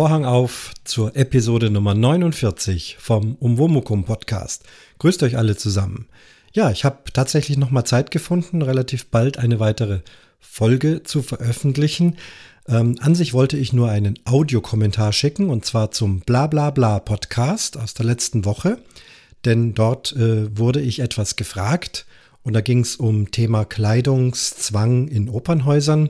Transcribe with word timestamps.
Vorhang 0.00 0.24
auf 0.24 0.72
zur 0.84 1.14
Episode 1.14 1.68
Nummer 1.68 1.92
49 1.92 2.96
vom 2.98 3.34
Umwomukum 3.34 4.04
Podcast. 4.04 4.64
Grüßt 4.98 5.22
euch 5.24 5.36
alle 5.36 5.56
zusammen. 5.58 6.08
Ja, 6.54 6.70
ich 6.70 6.86
habe 6.86 7.00
tatsächlich 7.12 7.58
nochmal 7.58 7.84
Zeit 7.84 8.10
gefunden, 8.10 8.62
relativ 8.62 9.08
bald 9.08 9.38
eine 9.38 9.60
weitere 9.60 10.00
Folge 10.38 11.02
zu 11.02 11.20
veröffentlichen. 11.20 12.16
Ähm, 12.66 12.96
an 13.02 13.14
sich 13.14 13.34
wollte 13.34 13.58
ich 13.58 13.74
nur 13.74 13.90
einen 13.90 14.18
Audiokommentar 14.24 15.12
schicken 15.12 15.50
und 15.50 15.66
zwar 15.66 15.90
zum 15.90 16.20
Blablabla 16.20 17.00
Podcast 17.00 17.76
aus 17.76 17.92
der 17.92 18.06
letzten 18.06 18.46
Woche, 18.46 18.78
denn 19.44 19.74
dort 19.74 20.16
äh, 20.16 20.56
wurde 20.56 20.80
ich 20.80 21.00
etwas 21.00 21.36
gefragt 21.36 22.06
und 22.42 22.54
da 22.54 22.62
ging 22.62 22.80
es 22.80 22.96
um 22.96 23.32
Thema 23.32 23.66
Kleidungszwang 23.66 25.08
in 25.08 25.28
Opernhäusern 25.28 26.08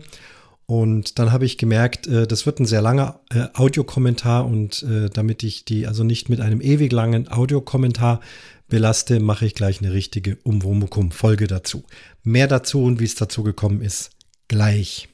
und 0.71 1.19
dann 1.19 1.33
habe 1.33 1.47
ich 1.47 1.59
gemerkt, 1.59 2.07
äh, 2.07 2.29
das 2.29 2.47
wird 2.47 2.61
ein 2.61 2.65
sehr 2.65 2.81
langer 2.81 3.19
äh, 3.35 3.47
Audiokommentar 3.55 4.47
und 4.47 4.85
äh, 4.85 5.11
damit 5.11 5.43
ich 5.43 5.65
die 5.65 5.89
also 5.89 6.05
nicht 6.05 6.29
mit 6.29 6.41
einem 6.41 6.61
ewig 6.61 6.93
langen 6.93 7.29
Audiokommentar 7.29 8.21
belaste, 8.69 9.19
mache 9.19 9.47
ich 9.47 9.57
gleich 9.57 9.81
eine 9.81 9.93
richtige 9.93 10.37
Umwomukum-Folge 10.45 11.49
dazu. 11.49 11.83
Mehr 12.23 12.47
dazu 12.47 12.85
und 12.85 13.01
wie 13.01 13.05
es 13.05 13.17
dazu 13.17 13.43
gekommen 13.43 13.81
ist, 13.81 14.11
gleich. 14.47 15.09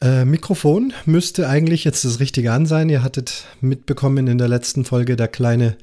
Äh, 0.00 0.24
Mikrofon 0.24 0.92
müsste 1.06 1.48
eigentlich 1.48 1.82
jetzt 1.82 2.04
das 2.04 2.20
Richtige 2.20 2.52
an 2.52 2.66
sein. 2.66 2.88
Ihr 2.90 3.02
hattet 3.02 3.46
mitbekommen 3.60 4.28
in 4.28 4.38
der 4.38 4.46
letzten 4.46 4.84
Folge 4.84 5.16
der 5.16 5.26
kleine 5.26 5.76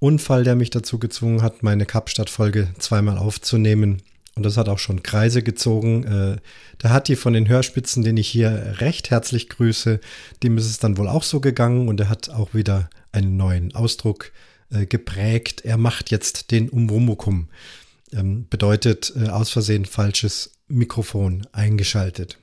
Unfall, 0.00 0.42
der 0.42 0.56
mich 0.56 0.70
dazu 0.70 0.98
gezwungen 0.98 1.42
hat, 1.42 1.62
meine 1.62 1.86
Kapstadt-Folge 1.86 2.70
zweimal 2.80 3.18
aufzunehmen 3.18 4.02
und 4.38 4.44
das 4.44 4.56
hat 4.56 4.68
auch 4.68 4.78
schon 4.78 5.02
Kreise 5.02 5.42
gezogen. 5.42 6.04
Äh, 6.04 6.36
der 6.80 6.90
hat 6.90 7.08
die 7.08 7.16
von 7.16 7.32
den 7.32 7.48
Hörspitzen, 7.48 8.04
den 8.04 8.16
ich 8.16 8.28
hier 8.28 8.76
recht 8.78 9.10
herzlich 9.10 9.48
grüße, 9.48 9.98
dem 10.44 10.56
ist 10.56 10.66
es 10.66 10.78
dann 10.78 10.96
wohl 10.96 11.08
auch 11.08 11.24
so 11.24 11.40
gegangen 11.40 11.88
und 11.88 11.98
er 11.98 12.08
hat 12.08 12.30
auch 12.30 12.54
wieder 12.54 12.88
einen 13.10 13.36
neuen 13.36 13.74
Ausdruck 13.74 14.30
äh, 14.70 14.86
geprägt. 14.86 15.64
Er 15.64 15.76
macht 15.76 16.12
jetzt 16.12 16.52
den 16.52 16.68
Umwomukum. 16.68 17.48
Ähm, 18.12 18.46
bedeutet 18.48 19.12
äh, 19.16 19.28
aus 19.28 19.50
Versehen 19.50 19.84
falsches 19.84 20.52
Mikrofon 20.68 21.46
eingeschaltet. 21.50 22.38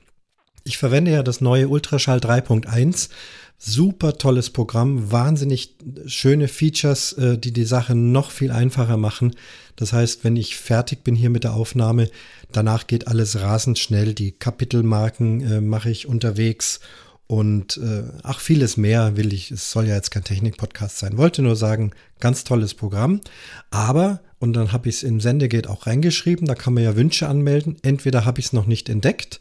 Ich 0.62 0.76
verwende 0.76 1.12
ja 1.12 1.22
das 1.22 1.40
neue 1.40 1.68
Ultraschall 1.68 2.18
3.1 2.18 3.08
Super 3.58 4.18
tolles 4.18 4.50
Programm, 4.50 5.10
wahnsinnig 5.10 5.76
schöne 6.06 6.46
Features, 6.46 7.14
äh, 7.14 7.38
die 7.38 7.52
die 7.52 7.64
Sache 7.64 7.94
noch 7.94 8.30
viel 8.30 8.50
einfacher 8.50 8.98
machen. 8.98 9.34
Das 9.76 9.94
heißt, 9.94 10.24
wenn 10.24 10.36
ich 10.36 10.56
fertig 10.56 11.04
bin 11.04 11.14
hier 11.14 11.30
mit 11.30 11.44
der 11.44 11.54
Aufnahme, 11.54 12.10
danach 12.52 12.86
geht 12.86 13.08
alles 13.08 13.40
rasend 13.40 13.78
schnell. 13.78 14.12
Die 14.12 14.32
Kapitelmarken 14.32 15.40
äh, 15.40 15.60
mache 15.62 15.90
ich 15.90 16.06
unterwegs 16.06 16.80
und 17.26 17.78
äh, 17.78 18.04
ach, 18.22 18.40
vieles 18.40 18.76
mehr 18.76 19.16
will 19.16 19.32
ich. 19.32 19.50
Es 19.50 19.70
soll 19.70 19.88
ja 19.88 19.94
jetzt 19.94 20.10
kein 20.10 20.24
Technik-Podcast 20.24 20.98
sein. 20.98 21.16
Wollte 21.16 21.40
nur 21.40 21.56
sagen, 21.56 21.92
ganz 22.20 22.44
tolles 22.44 22.74
Programm. 22.74 23.20
Aber, 23.70 24.20
und 24.38 24.52
dann 24.52 24.72
habe 24.72 24.88
ich 24.90 24.96
es 24.96 25.02
im 25.02 25.20
Sendegate 25.20 25.68
auch 25.70 25.86
reingeschrieben, 25.86 26.46
da 26.46 26.54
kann 26.54 26.74
man 26.74 26.84
ja 26.84 26.94
Wünsche 26.94 27.26
anmelden. 27.26 27.76
Entweder 27.82 28.26
habe 28.26 28.38
ich 28.38 28.46
es 28.46 28.52
noch 28.52 28.66
nicht 28.66 28.88
entdeckt 28.88 29.40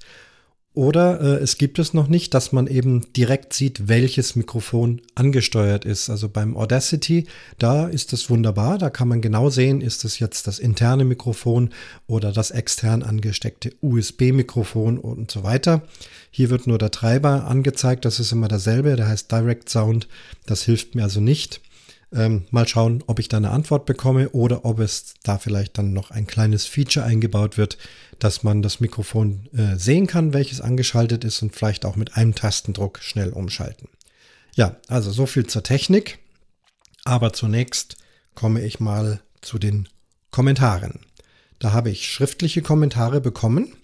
oder 0.76 1.22
äh, 1.22 1.42
es 1.42 1.58
gibt 1.58 1.80
es 1.80 1.94
noch 1.94 2.08
nicht, 2.08 2.34
dass 2.34 2.52
man 2.52 2.68
eben 2.68 3.02
direkt 3.14 3.54
sieht, 3.54 3.88
welches 3.88 4.36
Mikrofon 4.36 5.02
angesteuert 5.16 5.86
ist. 5.86 6.10
Also 6.10 6.30
beim 6.30 6.58
Audacity, 6.58 7.28
da 7.58 7.88
ist 7.88 8.14
es 8.14 8.30
wunderbar. 8.30 8.78
Da 8.78 8.90
kann 8.90 9.08
man 9.08 9.22
genau 9.22 9.50
sehen, 9.50 9.82
ist 9.82 10.06
es 10.06 10.20
jetzt 10.20 10.48
das 10.48 10.60
interne 10.60 11.06
Mikrofon 11.06 11.70
oder 12.08 12.32
das 12.32 12.52
extern 12.52 13.04
angesteckte 13.04 13.74
USB-Mikrofon 13.82 14.98
und 14.98 15.32
so 15.32 15.44
weiter. 15.44 15.82
Hier 16.30 16.50
wird 16.50 16.68
nur 16.68 16.78
der 16.78 16.92
Treiber 16.92 17.46
angezeigt. 17.48 18.04
Das 18.04 18.20
ist 18.20 18.34
immer 18.34 18.50
derselbe. 18.50 18.98
Der 18.98 19.08
heißt 19.08 19.32
Direct 19.32 19.70
Sound. 19.70 20.10
Das 20.46 20.64
hilft 20.64 20.94
mir 20.94 21.04
also 21.04 21.22
nicht. 21.22 21.62
Ähm, 22.14 22.46
mal 22.52 22.68
schauen, 22.68 23.04
ob 23.08 23.20
ich 23.20 23.28
da 23.28 23.38
eine 23.38 23.50
Antwort 23.52 23.86
bekomme 23.86 24.30
oder 24.30 24.64
ob 24.64 24.80
es 24.80 25.16
da 25.24 25.38
vielleicht 25.38 25.78
dann 25.78 25.94
noch 25.94 26.12
ein 26.12 26.28
kleines 26.28 26.66
Feature 26.66 27.06
eingebaut 27.06 27.58
wird, 27.58 27.78
dass 28.20 28.44
man 28.44 28.62
das 28.62 28.80
Mikrofon 28.80 29.50
äh, 29.54 29.76
sehen 29.76 30.08
kann, 30.08 30.34
welches 30.34 30.62
angeschaltet 30.62 31.24
ist 31.24 31.42
und 31.42 31.56
vielleicht 31.56 31.86
auch 31.86 31.96
mit 31.96 32.16
einem 32.16 32.36
Tastendruck 32.36 33.00
schnell 33.00 33.30
umschalten. 33.30 33.90
Ja, 34.56 34.78
also 34.88 35.12
so 35.12 35.26
viel 35.26 35.48
zur 35.48 35.64
Technik. 35.64 36.20
Aber 37.04 37.34
zunächst 37.34 37.98
komme 38.34 38.62
ich 38.62 38.80
mal 38.80 39.22
zu 39.42 39.60
den 39.60 39.88
Kommentaren. 40.32 41.02
Da 41.60 41.72
habe 41.72 41.90
ich 41.90 42.08
schriftliche 42.08 42.62
Kommentare 42.62 43.22
bekommen 43.22 43.76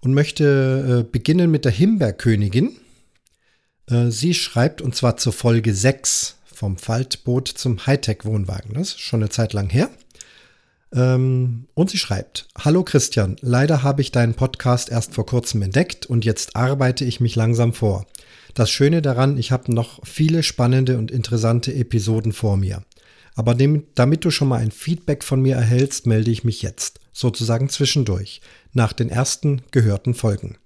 und 0.00 0.14
möchte 0.14 1.04
äh, 1.06 1.10
beginnen 1.10 1.50
mit 1.50 1.64
der 1.64 1.72
Himbeerkönigin. 1.72 2.76
Äh, 3.86 4.10
sie 4.10 4.34
schreibt, 4.34 4.82
und 4.82 4.94
zwar 4.94 5.16
zur 5.16 5.32
Folge 5.32 5.74
6 5.74 6.37
vom 6.58 6.76
Faltboot 6.76 7.46
zum 7.46 7.86
Hightech-Wohnwagen. 7.86 8.74
Das 8.74 8.88
ist 8.88 9.00
schon 9.00 9.20
eine 9.20 9.30
Zeit 9.30 9.52
lang 9.52 9.70
her. 9.70 9.90
Ähm, 10.92 11.68
und 11.74 11.88
sie 11.88 11.98
schreibt, 11.98 12.48
Hallo 12.58 12.82
Christian, 12.82 13.36
leider 13.40 13.84
habe 13.84 14.02
ich 14.02 14.10
deinen 14.10 14.34
Podcast 14.34 14.90
erst 14.90 15.14
vor 15.14 15.24
kurzem 15.24 15.62
entdeckt 15.62 16.06
und 16.06 16.24
jetzt 16.24 16.56
arbeite 16.56 17.04
ich 17.04 17.20
mich 17.20 17.36
langsam 17.36 17.72
vor. 17.72 18.06
Das 18.54 18.70
Schöne 18.70 19.02
daran, 19.02 19.38
ich 19.38 19.52
habe 19.52 19.72
noch 19.72 20.04
viele 20.04 20.42
spannende 20.42 20.98
und 20.98 21.12
interessante 21.12 21.72
Episoden 21.72 22.32
vor 22.32 22.56
mir. 22.56 22.82
Aber 23.36 23.54
damit 23.54 24.24
du 24.24 24.32
schon 24.32 24.48
mal 24.48 24.60
ein 24.60 24.72
Feedback 24.72 25.22
von 25.22 25.40
mir 25.40 25.54
erhältst, 25.54 26.08
melde 26.08 26.32
ich 26.32 26.42
mich 26.42 26.62
jetzt, 26.62 26.98
sozusagen 27.12 27.68
zwischendurch, 27.68 28.40
nach 28.72 28.92
den 28.92 29.10
ersten 29.10 29.62
gehörten 29.70 30.12
Folgen. 30.12 30.58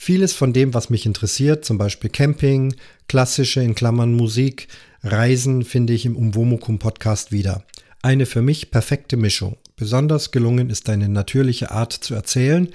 Vieles 0.00 0.32
von 0.32 0.52
dem, 0.52 0.74
was 0.74 0.90
mich 0.90 1.06
interessiert, 1.06 1.64
zum 1.64 1.76
Beispiel 1.76 2.08
Camping, 2.08 2.76
klassische 3.08 3.60
in 3.60 3.74
Klammern 3.74 4.14
Musik, 4.14 4.68
Reisen 5.04 5.64
finde 5.64 5.92
ich 5.92 6.06
im 6.06 6.16
Umwomukum 6.16 6.80
Podcast 6.80 7.30
wieder. 7.30 7.64
Eine 8.02 8.26
für 8.26 8.42
mich 8.42 8.72
perfekte 8.72 9.16
Mischung. 9.16 9.56
Besonders 9.76 10.32
gelungen 10.32 10.70
ist 10.70 10.88
deine 10.88 11.08
natürliche 11.08 11.70
Art 11.70 11.92
zu 11.92 12.14
erzählen 12.14 12.68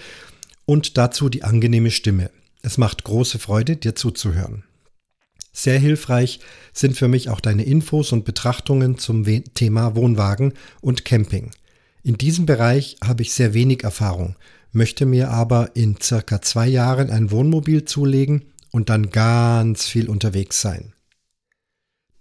und 0.66 0.97
dazu 0.97 1.28
die 1.28 1.44
angenehme 1.44 1.91
Stimme. 1.91 2.31
Es 2.61 2.78
macht 2.78 3.03
große 3.03 3.39
Freude, 3.39 3.75
dir 3.75 3.95
zuzuhören. 3.95 4.63
Sehr 5.51 5.78
hilfreich 5.78 6.39
sind 6.72 6.95
für 6.95 7.09
mich 7.09 7.28
auch 7.29 7.41
deine 7.41 7.66
Infos 7.66 8.13
und 8.13 8.23
Betrachtungen 8.23 8.97
zum 8.97 9.25
Thema 9.53 9.97
Wohnwagen 9.97 10.53
und 10.79 11.03
Camping. 11.03 11.51
In 12.03 12.17
diesem 12.17 12.45
Bereich 12.45 12.95
habe 13.03 13.22
ich 13.22 13.34
sehr 13.34 13.53
wenig 13.53 13.84
Erfahrung, 13.84 14.38
möchte 14.72 15.05
mir 15.05 15.29
aber 15.29 15.75
in 15.75 15.97
circa 16.01 16.41
zwei 16.41 16.69
Jahren 16.69 17.09
ein 17.09 17.31
Wohnmobil 17.31 17.84
zulegen 17.84 18.45
und 18.72 18.90
dann 18.90 19.09
ganz 19.09 19.85
viel 19.85 20.07
unterwegs 20.09 20.61
sein. 20.61 20.94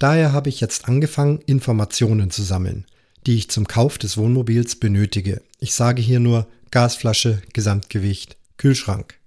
Daher 0.03 0.33
habe 0.33 0.49
ich 0.49 0.61
jetzt 0.61 0.89
angefangen, 0.89 1.39
Informationen 1.47 2.33
zu 2.33 2.43
sammeln, 2.43 2.87
die 3.25 3.37
ich 3.37 3.51
zum 3.51 3.69
Kauf 3.69 3.99
des 3.99 4.17
Wohnmobils 4.17 4.75
benötige. 4.75 5.43
Ich 5.61 5.75
sage 5.75 6.03
hier 6.03 6.19
nur 6.19 6.49
Gasflasche, 6.73 7.41
Gesamtgewicht, 7.53 8.37
Kühlschrank. 8.57 9.21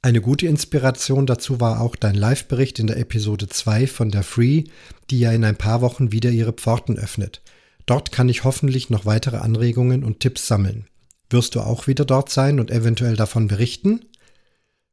Eine 0.00 0.20
gute 0.20 0.46
Inspiration 0.46 1.26
dazu 1.26 1.58
war 1.58 1.80
auch 1.80 1.96
dein 1.96 2.14
Live-Bericht 2.14 2.78
in 2.78 2.86
der 2.86 2.98
Episode 2.98 3.48
2 3.48 3.88
von 3.88 4.12
der 4.12 4.22
Free, 4.22 4.62
die 5.10 5.18
ja 5.18 5.32
in 5.32 5.44
ein 5.44 5.56
paar 5.56 5.80
Wochen 5.80 6.12
wieder 6.12 6.30
ihre 6.30 6.52
Pforten 6.52 6.96
öffnet. 6.96 7.42
Dort 7.84 8.12
kann 8.12 8.28
ich 8.28 8.44
hoffentlich 8.44 8.90
noch 8.90 9.06
weitere 9.06 9.38
Anregungen 9.38 10.04
und 10.04 10.20
Tipps 10.20 10.46
sammeln. 10.46 10.86
Wirst 11.30 11.56
du 11.56 11.62
auch 11.62 11.88
wieder 11.88 12.04
dort 12.04 12.30
sein 12.30 12.60
und 12.60 12.70
eventuell 12.70 13.16
davon 13.16 13.48
berichten? 13.48 14.04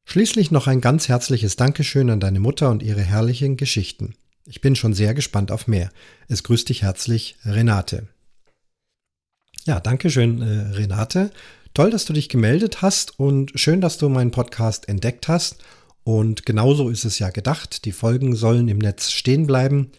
Schließlich 0.06 0.50
noch 0.50 0.66
ein 0.66 0.81
ganz 0.81 1.07
herzliches 1.07 1.56
Dankeschön 1.56 2.10
an 2.10 2.19
deine 2.19 2.40
Mutter 2.40 2.72
und 2.72 2.81
ihre 2.81 3.04
herrlichen 3.04 3.56
Geschichten. 3.56 4.16
Ich 4.50 4.62
bin 4.62 4.75
schon 4.75 4.96
sehr 4.96 5.13
gespannt 5.13 5.51
auf 5.51 5.68
mehr. 5.68 5.92
Es 6.28 6.42
grüßt 6.42 6.69
dich 6.69 6.81
herzlich, 6.81 7.36
Renate. 7.46 8.07
Ja, 9.66 9.80
danke 9.80 10.10
schön, 10.10 10.42
äh, 10.42 10.75
Renate. 10.75 11.30
Toll, 11.75 11.92
dass 11.92 12.06
du 12.06 12.13
dich 12.13 12.30
gemeldet 12.30 12.81
hast 12.81 13.19
und 13.19 13.51
schön, 13.54 13.80
dass 13.80 14.00
du 14.00 14.10
meinen 14.10 14.31
Podcast 14.31 14.90
entdeckt 14.90 15.28
hast. 15.28 15.63
Und 16.04 16.48
genauso 16.48 16.90
ist 16.90 17.06
es 17.06 17.19
ja 17.19 17.30
gedacht. 17.30 17.86
Die 17.86 17.92
Folgen 17.92 18.36
sollen 18.36 18.68
im 18.69 18.80
Netz 18.80 19.12
stehen 19.12 19.46
bleiben. 19.46 19.92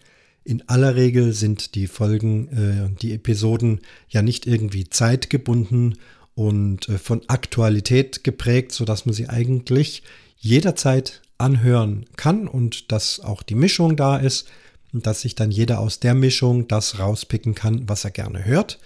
In 0.43 0.67
aller 0.67 0.97
Regel 0.97 1.31
sind 1.31 1.75
die 1.75 1.87
Folgen, 1.87 2.49
äh, 2.49 2.99
die 3.01 3.13
Episoden 3.13 3.79
ja 4.09 4.21
nicht 4.21 4.47
irgendwie 4.47 4.89
zeitgebunden 4.89 5.97
und 6.35 6.89
äh, 6.89 6.97
von 6.97 7.21
Aktualität 7.29 8.25
geprägt, 8.25 8.73
sodass 8.73 9.05
man 9.05 9.15
sie 9.15 9.29
eigentlich 9.29 10.03
jederzeit 10.35 11.21
anhören 11.41 12.05
kann 12.15 12.47
und 12.47 12.91
dass 12.91 13.19
auch 13.19 13.43
die 13.43 13.55
Mischung 13.55 13.95
da 13.95 14.17
ist 14.17 14.47
und 14.93 15.07
dass 15.07 15.21
sich 15.21 15.35
dann 15.35 15.51
jeder 15.51 15.79
aus 15.79 15.99
der 15.99 16.13
Mischung 16.13 16.67
das 16.67 16.99
rauspicken 16.99 17.55
kann, 17.55 17.87
was 17.87 18.05
er 18.05 18.11
gerne 18.11 18.45
hört. 18.45 18.79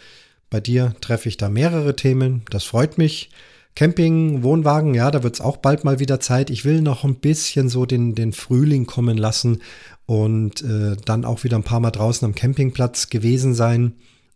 Bei 0.49 0.59
dir 0.59 0.95
treffe 1.01 1.29
ich 1.29 1.37
da 1.37 1.49
mehrere 1.49 1.95
Themen, 1.95 2.43
das 2.49 2.63
freut 2.63 2.97
mich. 2.97 3.29
Camping, 3.75 4.41
Wohnwagen, 4.41 4.93
ja, 4.93 5.11
da 5.11 5.21
wird 5.21 5.35
es 5.35 5.41
auch 5.41 5.57
bald 5.57 5.83
mal 5.83 5.99
wieder 5.99 6.21
Zeit. 6.21 6.49
Ich 6.49 6.63
will 6.63 6.81
noch 6.81 7.03
ein 7.03 7.15
bisschen 7.15 7.67
so 7.67 7.85
den, 7.85 8.15
den 8.15 8.31
Frühling 8.31 8.85
kommen 8.85 9.17
lassen 9.17 9.61
und 10.05 10.61
äh, 10.61 10.95
dann 11.03 11.25
auch 11.25 11.43
wieder 11.43 11.57
ein 11.57 11.63
paar 11.63 11.81
Mal 11.81 11.91
draußen 11.91 12.25
am 12.25 12.35
Campingplatz 12.35 13.09
gewesen 13.09 13.53
sein. 13.53 13.93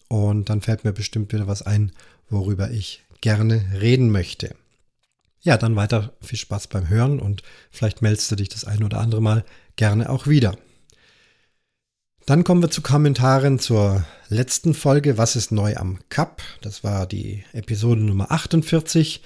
Und 0.10 0.50
dann 0.50 0.60
fällt 0.60 0.84
mir 0.84 0.92
bestimmt 0.92 1.32
wieder 1.32 1.48
was 1.48 1.62
ein, 1.62 1.94
worüber 2.30 2.70
ich 2.70 3.04
gerne 3.22 3.64
reden 3.80 4.10
möchte. 4.10 4.56
Ja, 5.42 5.58
dann 5.58 5.76
weiter 5.76 6.14
viel 6.22 6.38
Spaß 6.38 6.68
beim 6.68 6.90
Hören 6.90 7.20
und 7.20 7.44
vielleicht 7.72 8.02
meldest 8.02 8.32
du 8.32 8.36
dich 8.36 8.50
das 8.50 8.66
ein 8.66 8.84
oder 8.84 9.00
andere 9.00 9.22
Mal 9.22 9.46
gerne 9.78 10.10
auch 10.10 10.28
wieder. 10.28 10.58
Dann 12.26 12.44
kommen 12.44 12.62
wir 12.62 12.70
zu 12.70 12.82
Kommentaren 12.82 13.58
zur 13.58 14.06
letzten 14.28 14.74
Folge 14.74 15.18
Was 15.18 15.36
ist 15.36 15.52
neu 15.52 15.76
am 15.78 16.00
Cup? 16.10 16.44
Das 16.62 16.84
war 16.84 17.08
die 17.08 17.44
Episode 17.54 18.02
Nummer 18.02 18.32
48. 18.32 19.24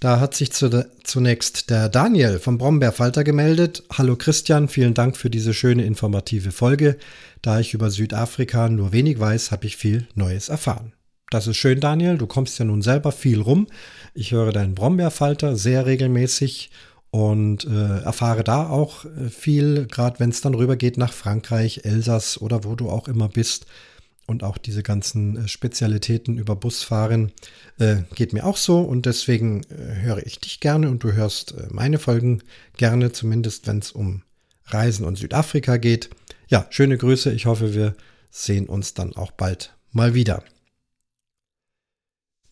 Da 0.00 0.20
hat 0.20 0.34
sich 0.34 0.52
zu, 0.52 0.86
zunächst 1.04 1.70
der 1.70 1.88
Daniel 1.88 2.38
vom 2.38 2.58
Brombeerfalter 2.58 3.24
gemeldet. 3.24 3.84
Hallo 3.90 4.16
Christian, 4.16 4.68
vielen 4.68 4.92
Dank 4.92 5.16
für 5.16 5.30
diese 5.30 5.54
schöne 5.54 5.84
informative 5.84 6.52
Folge. 6.52 6.98
Da 7.40 7.60
ich 7.60 7.72
über 7.72 7.90
Südafrika 7.90 8.68
nur 8.68 8.92
wenig 8.92 9.18
weiß, 9.18 9.52
habe 9.52 9.66
ich 9.66 9.78
viel 9.78 10.06
Neues 10.14 10.50
erfahren. 10.50 10.92
Das 11.30 11.46
ist 11.48 11.56
schön, 11.56 11.80
Daniel. 11.80 12.18
Du 12.18 12.26
kommst 12.26 12.58
ja 12.58 12.64
nun 12.64 12.82
selber 12.82 13.10
viel 13.10 13.40
rum. 13.40 13.66
Ich 14.14 14.30
höre 14.30 14.52
deinen 14.52 14.74
Brombeerfalter 14.74 15.56
sehr 15.56 15.84
regelmäßig 15.84 16.70
und 17.10 17.64
äh, 17.64 18.00
erfahre 18.02 18.44
da 18.44 18.68
auch 18.68 19.04
äh, 19.04 19.28
viel, 19.28 19.86
gerade 19.86 20.20
wenn 20.20 20.30
es 20.30 20.40
dann 20.40 20.54
rübergeht 20.54 20.98
nach 20.98 21.12
Frankreich, 21.12 21.80
Elsass 21.84 22.40
oder 22.40 22.62
wo 22.64 22.74
du 22.76 22.90
auch 22.90 23.08
immer 23.08 23.28
bist. 23.28 23.66
Und 24.26 24.42
auch 24.42 24.58
diese 24.58 24.82
ganzen 24.82 25.44
äh, 25.44 25.48
Spezialitäten 25.48 26.36
über 26.36 26.54
Busfahren 26.54 27.32
äh, 27.78 27.96
geht 28.14 28.32
mir 28.32 28.44
auch 28.44 28.56
so. 28.56 28.80
Und 28.80 29.06
deswegen 29.06 29.62
äh, 29.64 30.02
höre 30.02 30.24
ich 30.24 30.38
dich 30.38 30.60
gerne 30.60 30.90
und 30.90 31.02
du 31.02 31.12
hörst 31.12 31.52
äh, 31.52 31.66
meine 31.70 31.98
Folgen 31.98 32.42
gerne, 32.76 33.12
zumindest 33.12 33.66
wenn 33.66 33.78
es 33.78 33.90
um 33.92 34.22
Reisen 34.66 35.04
und 35.04 35.16
Südafrika 35.16 35.76
geht. 35.76 36.10
Ja, 36.48 36.66
schöne 36.70 36.98
Grüße. 36.98 37.32
Ich 37.32 37.46
hoffe, 37.46 37.74
wir 37.74 37.96
sehen 38.30 38.66
uns 38.66 38.94
dann 38.94 39.16
auch 39.16 39.32
bald 39.32 39.74
mal 39.90 40.14
wieder. 40.14 40.44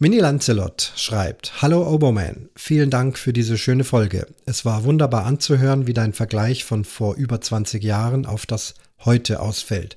Mini 0.00 0.18
Lancelot 0.18 0.92
schreibt, 0.96 1.62
Hallo 1.62 1.88
Oberman, 1.88 2.48
vielen 2.56 2.90
Dank 2.90 3.16
für 3.16 3.32
diese 3.32 3.56
schöne 3.56 3.84
Folge. 3.84 4.26
Es 4.44 4.64
war 4.64 4.82
wunderbar 4.82 5.24
anzuhören, 5.24 5.86
wie 5.86 5.92
dein 5.92 6.12
Vergleich 6.12 6.64
von 6.64 6.84
vor 6.84 7.14
über 7.14 7.40
20 7.40 7.80
Jahren 7.84 8.26
auf 8.26 8.44
das 8.44 8.74
heute 9.04 9.38
ausfällt 9.38 9.96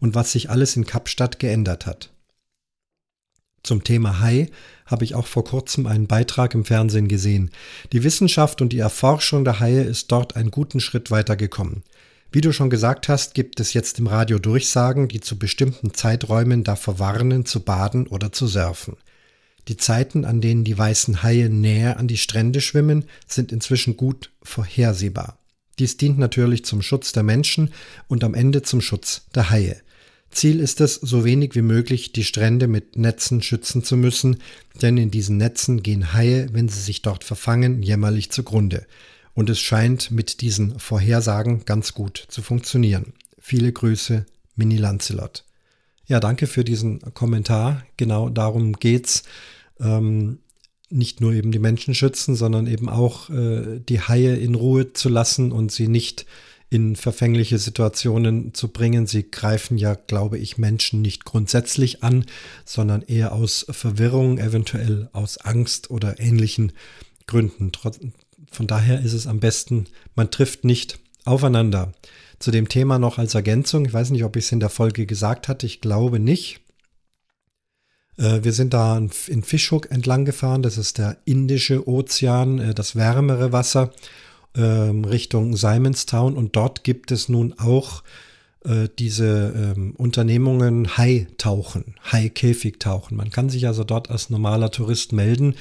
und 0.00 0.14
was 0.14 0.32
sich 0.32 0.50
alles 0.50 0.76
in 0.76 0.84
Kapstadt 0.84 1.38
geändert 1.38 1.86
hat. 1.86 2.10
Zum 3.62 3.84
Thema 3.84 4.20
Hai 4.20 4.50
habe 4.84 5.04
ich 5.04 5.14
auch 5.14 5.26
vor 5.26 5.44
kurzem 5.44 5.86
einen 5.86 6.08
Beitrag 6.08 6.52
im 6.52 6.66
Fernsehen 6.66 7.08
gesehen. 7.08 7.50
Die 7.92 8.04
Wissenschaft 8.04 8.60
und 8.60 8.74
die 8.74 8.80
Erforschung 8.80 9.46
der 9.46 9.60
Haie 9.60 9.82
ist 9.82 10.12
dort 10.12 10.36
einen 10.36 10.50
guten 10.50 10.78
Schritt 10.78 11.10
weitergekommen. 11.10 11.84
Wie 12.30 12.42
du 12.42 12.52
schon 12.52 12.68
gesagt 12.68 13.08
hast, 13.08 13.32
gibt 13.32 13.60
es 13.60 13.72
jetzt 13.72 13.98
im 13.98 14.08
Radio 14.08 14.38
Durchsagen, 14.38 15.08
die 15.08 15.20
zu 15.20 15.38
bestimmten 15.38 15.94
Zeiträumen 15.94 16.64
davor 16.64 16.98
warnen, 16.98 17.46
zu 17.46 17.60
baden 17.60 18.06
oder 18.06 18.30
zu 18.30 18.46
surfen. 18.46 18.98
Die 19.68 19.76
Zeiten, 19.76 20.24
an 20.24 20.40
denen 20.40 20.64
die 20.64 20.76
weißen 20.76 21.22
Haie 21.22 21.50
näher 21.50 21.98
an 21.98 22.08
die 22.08 22.16
Strände 22.16 22.62
schwimmen, 22.62 23.04
sind 23.26 23.52
inzwischen 23.52 23.96
gut 23.96 24.30
vorhersehbar. 24.42 25.38
Dies 25.78 25.98
dient 25.98 26.18
natürlich 26.18 26.64
zum 26.64 26.82
Schutz 26.82 27.12
der 27.12 27.22
Menschen 27.22 27.70
und 28.08 28.24
am 28.24 28.34
Ende 28.34 28.62
zum 28.62 28.80
Schutz 28.80 29.26
der 29.34 29.50
Haie. 29.50 29.76
Ziel 30.30 30.60
ist 30.60 30.80
es, 30.80 30.94
so 30.94 31.24
wenig 31.24 31.54
wie 31.54 31.62
möglich 31.62 32.12
die 32.12 32.24
Strände 32.24 32.66
mit 32.66 32.96
Netzen 32.96 33.42
schützen 33.42 33.84
zu 33.84 33.96
müssen, 33.96 34.38
denn 34.80 34.96
in 34.96 35.10
diesen 35.10 35.36
Netzen 35.36 35.82
gehen 35.82 36.12
Haie, 36.12 36.48
wenn 36.52 36.68
sie 36.68 36.80
sich 36.80 37.02
dort 37.02 37.24
verfangen, 37.24 37.82
jämmerlich 37.82 38.30
zugrunde. 38.30 38.86
Und 39.34 39.50
es 39.50 39.60
scheint 39.60 40.10
mit 40.10 40.40
diesen 40.40 40.78
Vorhersagen 40.78 41.64
ganz 41.64 41.94
gut 41.94 42.24
zu 42.28 42.42
funktionieren. 42.42 43.12
Viele 43.38 43.72
Grüße, 43.72 44.26
Mini 44.56 44.76
Lancelot. 44.76 45.44
Ja, 46.06 46.20
danke 46.20 46.46
für 46.46 46.64
diesen 46.64 47.00
Kommentar. 47.14 47.84
Genau 47.96 48.28
darum 48.28 48.72
geht's 48.72 49.24
ähm, 49.80 50.38
nicht 50.90 51.20
nur 51.20 51.32
eben 51.32 51.52
die 51.52 51.58
Menschen 51.58 51.94
schützen, 51.94 52.34
sondern 52.34 52.66
eben 52.66 52.88
auch 52.88 53.28
äh, 53.30 53.80
die 53.80 54.00
Haie 54.00 54.36
in 54.36 54.54
Ruhe 54.54 54.92
zu 54.92 55.08
lassen 55.08 55.52
und 55.52 55.70
sie 55.70 55.88
nicht 55.88 56.26
in 56.70 56.96
verfängliche 56.96 57.58
Situationen 57.58 58.52
zu 58.52 58.68
bringen. 58.68 59.06
Sie 59.06 59.30
greifen 59.30 59.78
ja, 59.78 59.94
glaube 59.94 60.38
ich, 60.38 60.58
Menschen 60.58 61.00
nicht 61.00 61.24
grundsätzlich 61.24 62.02
an, 62.02 62.24
sondern 62.64 63.02
eher 63.02 63.32
aus 63.32 63.66
Verwirrung, 63.70 64.38
eventuell 64.38 65.08
aus 65.12 65.38
Angst 65.38 65.90
oder 65.90 66.20
ähnlichen 66.20 66.72
Gründen. 67.26 67.72
Von 68.50 68.66
daher 68.66 69.00
ist 69.00 69.14
es 69.14 69.26
am 69.26 69.40
besten, 69.40 69.86
man 70.14 70.30
trifft 70.30 70.64
nicht 70.64 70.98
aufeinander. 71.24 71.92
Zu 72.38 72.50
dem 72.50 72.68
Thema 72.68 72.98
noch 72.98 73.18
als 73.18 73.34
Ergänzung, 73.34 73.84
ich 73.84 73.92
weiß 73.92 74.10
nicht, 74.10 74.24
ob 74.24 74.36
ich 74.36 74.44
es 74.44 74.52
in 74.52 74.60
der 74.60 74.68
Folge 74.68 75.06
gesagt 75.06 75.48
hatte, 75.48 75.66
ich 75.66 75.80
glaube 75.80 76.18
nicht. 76.18 76.60
Äh, 78.18 78.40
wir 78.42 78.52
sind 78.52 78.74
da 78.74 78.98
in 78.98 79.42
Fischhoek 79.42 79.90
entlang 79.90 80.24
gefahren. 80.24 80.62
Das 80.62 80.76
ist 80.76 80.98
der 80.98 81.16
Indische 81.24 81.88
Ozean, 81.88 82.58
äh, 82.58 82.74
das 82.74 82.96
wärmere 82.96 83.52
Wasser 83.52 83.92
ähm, 84.54 85.04
Richtung 85.04 85.56
Simonstown. 85.56 86.36
Und 86.36 86.56
dort 86.56 86.84
gibt 86.84 87.10
es 87.12 87.28
nun 87.28 87.54
auch 87.58 88.02
äh, 88.64 88.88
diese 88.98 89.74
ähm, 89.76 89.94
Unternehmungen 89.96 90.96
Hai-Tauchen, 90.96 91.94
Hai-Käfig-Tauchen. 92.12 93.16
Man 93.16 93.30
kann 93.30 93.48
sich 93.48 93.66
also 93.66 93.84
dort 93.84 94.10
als 94.10 94.30
normaler 94.30 94.70
Tourist 94.70 95.12
melden, 95.12 95.54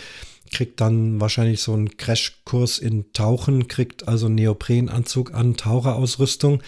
kriegt 0.51 0.81
dann 0.81 1.21
wahrscheinlich 1.21 1.62
so 1.62 1.74
einen 1.74 1.98
Crashkurs 1.98 2.80
in 2.80 3.12
Tauchen, 3.13 3.68
kriegt 3.68 4.07
also 4.07 4.25
einen 4.25 4.36
Neoprenanzug 4.36 5.33
an, 5.33 5.57
Taucherausrüstung, 5.57 6.63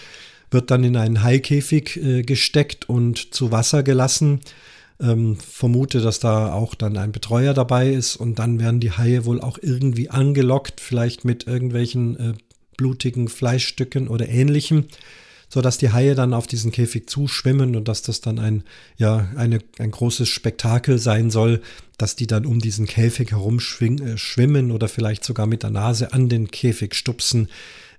wird 0.52 0.70
dann 0.70 0.84
in 0.84 0.98
einen 0.98 1.24
Haikäfig 1.24 2.26
gesteckt 2.26 2.90
und 2.90 3.34
zu 3.34 3.52
Wasser 3.52 3.84
gelassen 3.84 4.42
ähm, 5.02 5.38
vermute, 5.38 6.02
dass 6.02 6.20
da 6.20 6.54
auch 6.54 6.76
dann 6.76 6.98
ein 6.98 7.12
Betreuer 7.12 7.54
dabei 7.54 7.90
ist 7.90 8.16
und 8.16 8.40
dann 8.40 8.60
werden 8.60 8.80
die 8.80 8.92
Haie 8.92 9.26
wohl 9.26 9.42
auch 9.42 9.58
irgendwie 9.62 10.10
angelockt, 10.10 10.82
vielleicht 10.82 11.26
mit 11.26 11.48
irgendwelchen 11.48 12.20
äh, 12.20 12.34
blutigen 12.78 13.28
Fleischstücken 13.28 14.08
oder 14.08 14.30
ähnlichem, 14.30 14.86
sodass 15.50 15.78
die 15.78 15.92
Haie 15.92 16.16
dann 16.16 16.34
auf 16.34 16.48
diesen 16.48 16.72
Käfig 16.72 17.10
zuschwimmen 17.10 17.76
und 17.76 17.88
dass 17.88 18.02
das 18.02 18.22
dann 18.22 18.40
ein, 18.40 18.64
ja, 18.98 19.30
eine, 19.36 19.60
ein 19.80 19.92
großes 19.92 20.30
Spektakel 20.30 21.00
sein 21.00 21.30
soll, 21.30 21.62
dass 21.98 22.16
die 22.16 22.28
dann 22.28 22.46
um 22.46 22.60
diesen 22.60 22.86
Käfig 22.86 23.32
herum 23.32 23.60
äh, 23.60 24.18
schwimmen 24.18 24.72
oder 24.72 24.88
vielleicht 24.88 25.24
sogar 25.24 25.48
mit 25.48 25.64
der 25.64 25.72
Nase 25.72 26.14
an 26.14 26.30
den 26.30 26.52
Käfig 26.52 26.96
stupsen. 26.96 27.50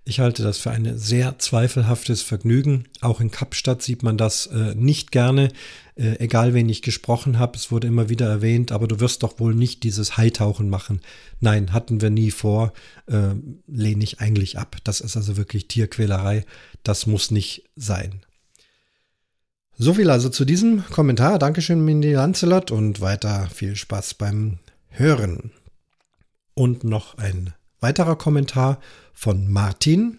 Ich 0.04 0.18
halte 0.18 0.42
das 0.42 0.58
für 0.58 0.70
ein 0.70 0.98
sehr 0.98 1.38
zweifelhaftes 1.38 2.22
Vergnügen. 2.22 2.84
Auch 3.00 3.20
in 3.20 3.30
Kapstadt 3.30 3.82
sieht 3.82 4.02
man 4.02 4.16
das 4.16 4.46
äh, 4.46 4.74
nicht 4.74 5.12
gerne, 5.12 5.52
äh, 5.94 6.18
egal 6.18 6.54
wen 6.54 6.68
ich 6.68 6.82
gesprochen 6.82 7.38
habe. 7.38 7.56
Es 7.56 7.70
wurde 7.70 7.86
immer 7.86 8.08
wieder 8.08 8.26
erwähnt, 8.26 8.72
aber 8.72 8.88
du 8.88 8.98
wirst 8.98 9.22
doch 9.22 9.38
wohl 9.38 9.54
nicht 9.54 9.82
dieses 9.82 10.16
Haitauchen 10.16 10.70
machen. 10.70 11.00
Nein, 11.38 11.72
hatten 11.72 12.00
wir 12.00 12.10
nie 12.10 12.30
vor, 12.30 12.72
äh, 13.06 13.34
lehne 13.66 14.02
ich 14.02 14.20
eigentlich 14.20 14.58
ab. 14.58 14.78
Das 14.84 15.00
ist 15.00 15.16
also 15.16 15.36
wirklich 15.36 15.68
Tierquälerei. 15.68 16.46
Das 16.82 17.06
muss 17.06 17.30
nicht 17.30 17.64
sein. 17.76 18.22
So 19.76 19.94
viel 19.94 20.10
also 20.10 20.28
zu 20.28 20.44
diesem 20.44 20.84
Kommentar. 20.90 21.38
Dankeschön, 21.38 21.84
Mindy 21.84 22.12
Lancelot, 22.12 22.70
und 22.70 23.00
weiter 23.00 23.48
viel 23.54 23.76
Spaß 23.76 24.14
beim 24.14 24.58
Hören. 24.88 25.52
Und 26.54 26.84
noch 26.84 27.16
ein 27.16 27.54
weiterer 27.80 28.16
Kommentar 28.16 28.80
von 29.12 29.50
Martin. 29.50 30.18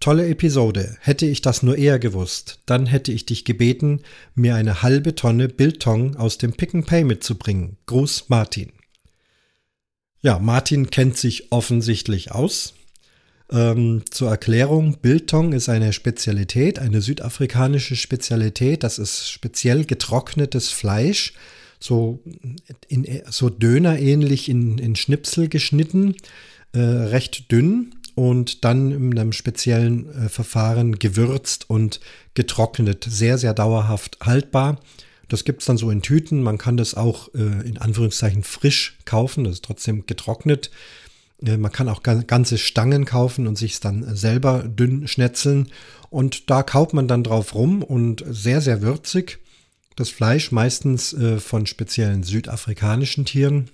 Tolle 0.00 0.28
Episode. 0.28 0.96
Hätte 1.00 1.26
ich 1.26 1.42
das 1.42 1.62
nur 1.62 1.76
eher 1.76 1.98
gewusst, 1.98 2.60
dann 2.66 2.86
hätte 2.86 3.10
ich 3.10 3.26
dich 3.26 3.44
gebeten, 3.44 4.02
mir 4.34 4.54
eine 4.54 4.82
halbe 4.82 5.14
Tonne 5.14 5.48
Biltong 5.48 6.14
aus 6.16 6.38
dem 6.38 6.52
Pick 6.52 6.74
and 6.74 6.86
Pay 6.86 7.04
mitzubringen. 7.04 7.78
Gruß 7.86 8.28
Martin. 8.28 8.72
Ja, 10.20 10.38
Martin 10.38 10.90
kennt 10.90 11.16
sich 11.16 11.52
offensichtlich 11.52 12.32
aus. 12.32 12.74
Ähm, 13.50 14.02
zur 14.10 14.30
Erklärung, 14.30 14.98
Biltong 15.00 15.52
ist 15.52 15.68
eine 15.68 15.92
Spezialität, 15.92 16.78
eine 16.78 17.00
südafrikanische 17.00 17.96
Spezialität. 17.96 18.82
Das 18.82 18.98
ist 18.98 19.30
speziell 19.30 19.84
getrocknetes 19.84 20.70
Fleisch, 20.70 21.32
so, 21.80 22.20
in, 22.88 23.06
so 23.30 23.48
Döner-ähnlich 23.48 24.48
in, 24.48 24.78
in 24.78 24.96
Schnipsel 24.96 25.48
geschnitten, 25.48 26.14
äh, 26.72 26.80
recht 26.80 27.50
dünn 27.50 27.94
und 28.14 28.64
dann 28.64 28.90
in 28.90 29.18
einem 29.18 29.32
speziellen 29.32 30.08
äh, 30.08 30.28
Verfahren 30.28 30.98
gewürzt 30.98 31.70
und 31.70 32.00
getrocknet. 32.34 33.06
Sehr, 33.08 33.38
sehr 33.38 33.54
dauerhaft 33.54 34.18
haltbar. 34.22 34.80
Das 35.28 35.44
gibt 35.44 35.60
es 35.60 35.66
dann 35.66 35.76
so 35.76 35.90
in 35.90 36.02
Tüten. 36.02 36.42
Man 36.42 36.58
kann 36.58 36.76
das 36.76 36.94
auch 36.94 37.32
äh, 37.34 37.68
in 37.68 37.78
Anführungszeichen 37.78 38.42
frisch 38.42 38.98
kaufen. 39.04 39.44
Das 39.44 39.54
ist 39.54 39.64
trotzdem 39.64 40.06
getrocknet. 40.06 40.70
Äh, 41.44 41.58
man 41.58 41.70
kann 41.70 41.88
auch 41.88 42.02
ganze 42.02 42.58
Stangen 42.58 43.04
kaufen 43.04 43.46
und 43.46 43.56
sich 43.56 43.78
dann 43.80 44.16
selber 44.16 44.64
dünn 44.64 45.06
schnetzeln. 45.06 45.68
Und 46.10 46.50
da 46.50 46.62
kaut 46.62 46.94
man 46.94 47.06
dann 47.06 47.22
drauf 47.22 47.54
rum 47.54 47.82
und 47.82 48.24
sehr, 48.28 48.60
sehr 48.60 48.82
würzig. 48.82 49.38
Das 49.96 50.10
Fleisch 50.10 50.52
meistens 50.52 51.12
äh, 51.12 51.38
von 51.38 51.66
speziellen 51.66 52.22
südafrikanischen 52.22 53.24
Tieren. 53.24 53.70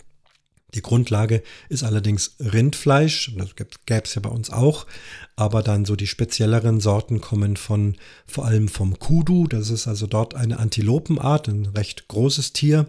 Die 0.75 0.83
Grundlage 0.83 1.43
ist 1.69 1.85
allerdings 1.85 2.37
Rindfleisch, 2.41 3.33
das 3.37 3.55
gäbe 3.55 4.03
es 4.05 4.15
ja 4.15 4.21
bei 4.21 4.31
uns 4.31 4.51
auch, 4.51 4.87
aber 5.37 5.63
dann 5.63 5.85
so 5.85 5.97
die 5.97 6.07
spezielleren 6.07 6.81
Sorten 6.81 7.21
kommen 7.21 7.57
von 7.57 7.97
vor 8.27 8.45
allem 8.45 8.69
vom 8.69 8.99
Kudu, 8.99 9.47
das 9.47 9.71
ist 9.71 9.87
also 9.87 10.07
dort 10.07 10.35
eine 10.35 10.59
Antilopenart, 10.59 11.49
ein 11.49 11.67
recht 11.67 12.09
großes 12.09 12.53
Tier. 12.53 12.87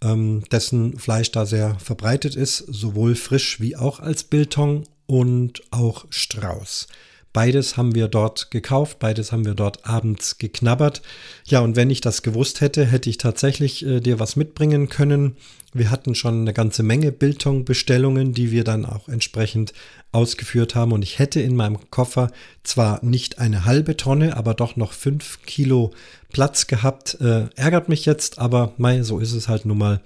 ähm, 0.00 0.44
dessen 0.52 0.98
Fleisch 0.98 1.32
da 1.32 1.46
sehr 1.46 1.78
verbreitet 1.78 2.36
ist, 2.36 2.58
sowohl 2.58 3.14
frisch 3.14 3.60
wie 3.60 3.76
auch 3.76 4.00
als 4.00 4.24
Biltong 4.24 4.84
und 5.06 5.62
auch 5.70 6.06
Strauß. 6.10 6.86
Beides 7.32 7.76
haben 7.76 7.94
wir 7.94 8.08
dort 8.08 8.50
gekauft, 8.50 8.98
beides 8.98 9.32
haben 9.32 9.44
wir 9.44 9.54
dort 9.54 9.86
abends 9.86 10.38
geknabbert. 10.38 11.02
Ja, 11.44 11.60
und 11.60 11.76
wenn 11.76 11.90
ich 11.90 12.00
das 12.00 12.22
gewusst 12.22 12.60
hätte, 12.60 12.86
hätte 12.86 13.10
ich 13.10 13.18
tatsächlich 13.18 13.84
äh, 13.84 14.00
dir 14.00 14.18
was 14.18 14.36
mitbringen 14.36 14.88
können. 14.88 15.36
Wir 15.74 15.90
hatten 15.90 16.14
schon 16.14 16.40
eine 16.40 16.54
ganze 16.54 16.82
Menge 16.82 17.12
Biltong-Bestellungen, 17.12 18.32
die 18.32 18.50
wir 18.50 18.64
dann 18.64 18.86
auch 18.86 19.08
entsprechend 19.08 19.74
ausgeführt 20.12 20.74
haben. 20.74 20.92
Und 20.92 21.02
ich 21.02 21.18
hätte 21.18 21.40
in 21.40 21.54
meinem 21.54 21.90
Koffer 21.90 22.30
zwar 22.62 23.04
nicht 23.04 23.38
eine 23.38 23.66
halbe 23.66 23.96
Tonne, 23.96 24.36
aber 24.36 24.54
doch 24.54 24.76
noch 24.76 24.92
fünf 24.92 25.42
Kilo 25.44 25.92
Platz 26.32 26.66
gehabt. 26.66 27.18
Äh, 27.20 27.48
ärgert 27.56 27.90
mich 27.90 28.06
jetzt, 28.06 28.38
aber 28.38 28.72
mei, 28.78 29.02
so 29.02 29.18
ist 29.18 29.32
es 29.32 29.48
halt 29.48 29.66
nun 29.66 29.78
mal. 29.78 30.00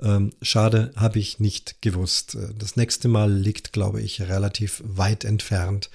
Ähm, 0.00 0.32
schade, 0.42 0.90
habe 0.96 1.18
ich 1.18 1.38
nicht 1.38 1.80
gewusst. 1.82 2.34
Äh, 2.34 2.48
das 2.58 2.76
nächste 2.76 3.08
Mal 3.08 3.30
liegt, 3.32 3.72
glaube 3.72 4.00
ich, 4.00 4.22
relativ 4.22 4.82
weit 4.84 5.24
entfernt. 5.24 5.90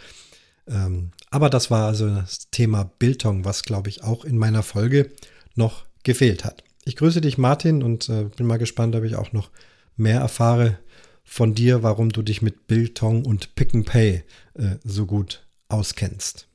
Ähm, 0.68 1.12
aber 1.30 1.50
das 1.50 1.72
war 1.72 1.88
also 1.88 2.08
das 2.10 2.50
Thema 2.52 2.92
Biltong, 3.00 3.46
was, 3.46 3.64
glaube 3.64 3.90
ich, 3.90 4.04
auch 4.04 4.26
in 4.26 4.38
meiner 4.38 4.64
Folge 4.64 5.12
noch 5.56 5.86
gefehlt 6.04 6.46
hat. 6.46 6.64
Ich 6.86 6.96
grüße 6.96 7.22
dich, 7.22 7.38
Martin, 7.38 7.84
und 7.84 8.10
äh, 8.10 8.26
bin 8.36 8.48
mal 8.48 8.58
gespannt, 8.58 8.96
ob 8.96 9.04
ich 9.04 9.16
auch 9.16 9.34
noch 9.34 9.50
mehr 9.96 10.20
erfahre 10.20 10.78
von 11.24 11.54
dir, 11.54 11.84
warum 11.84 12.12
du 12.12 12.22
dich 12.22 12.42
mit 12.42 12.68
Biltong 12.68 13.26
und 13.26 13.56
Pick 13.56 13.74
and 13.76 13.86
Pay 13.86 14.24
äh, 14.54 14.78
so 14.84 15.06
gut 15.06 15.46
auskennst. 15.68 16.48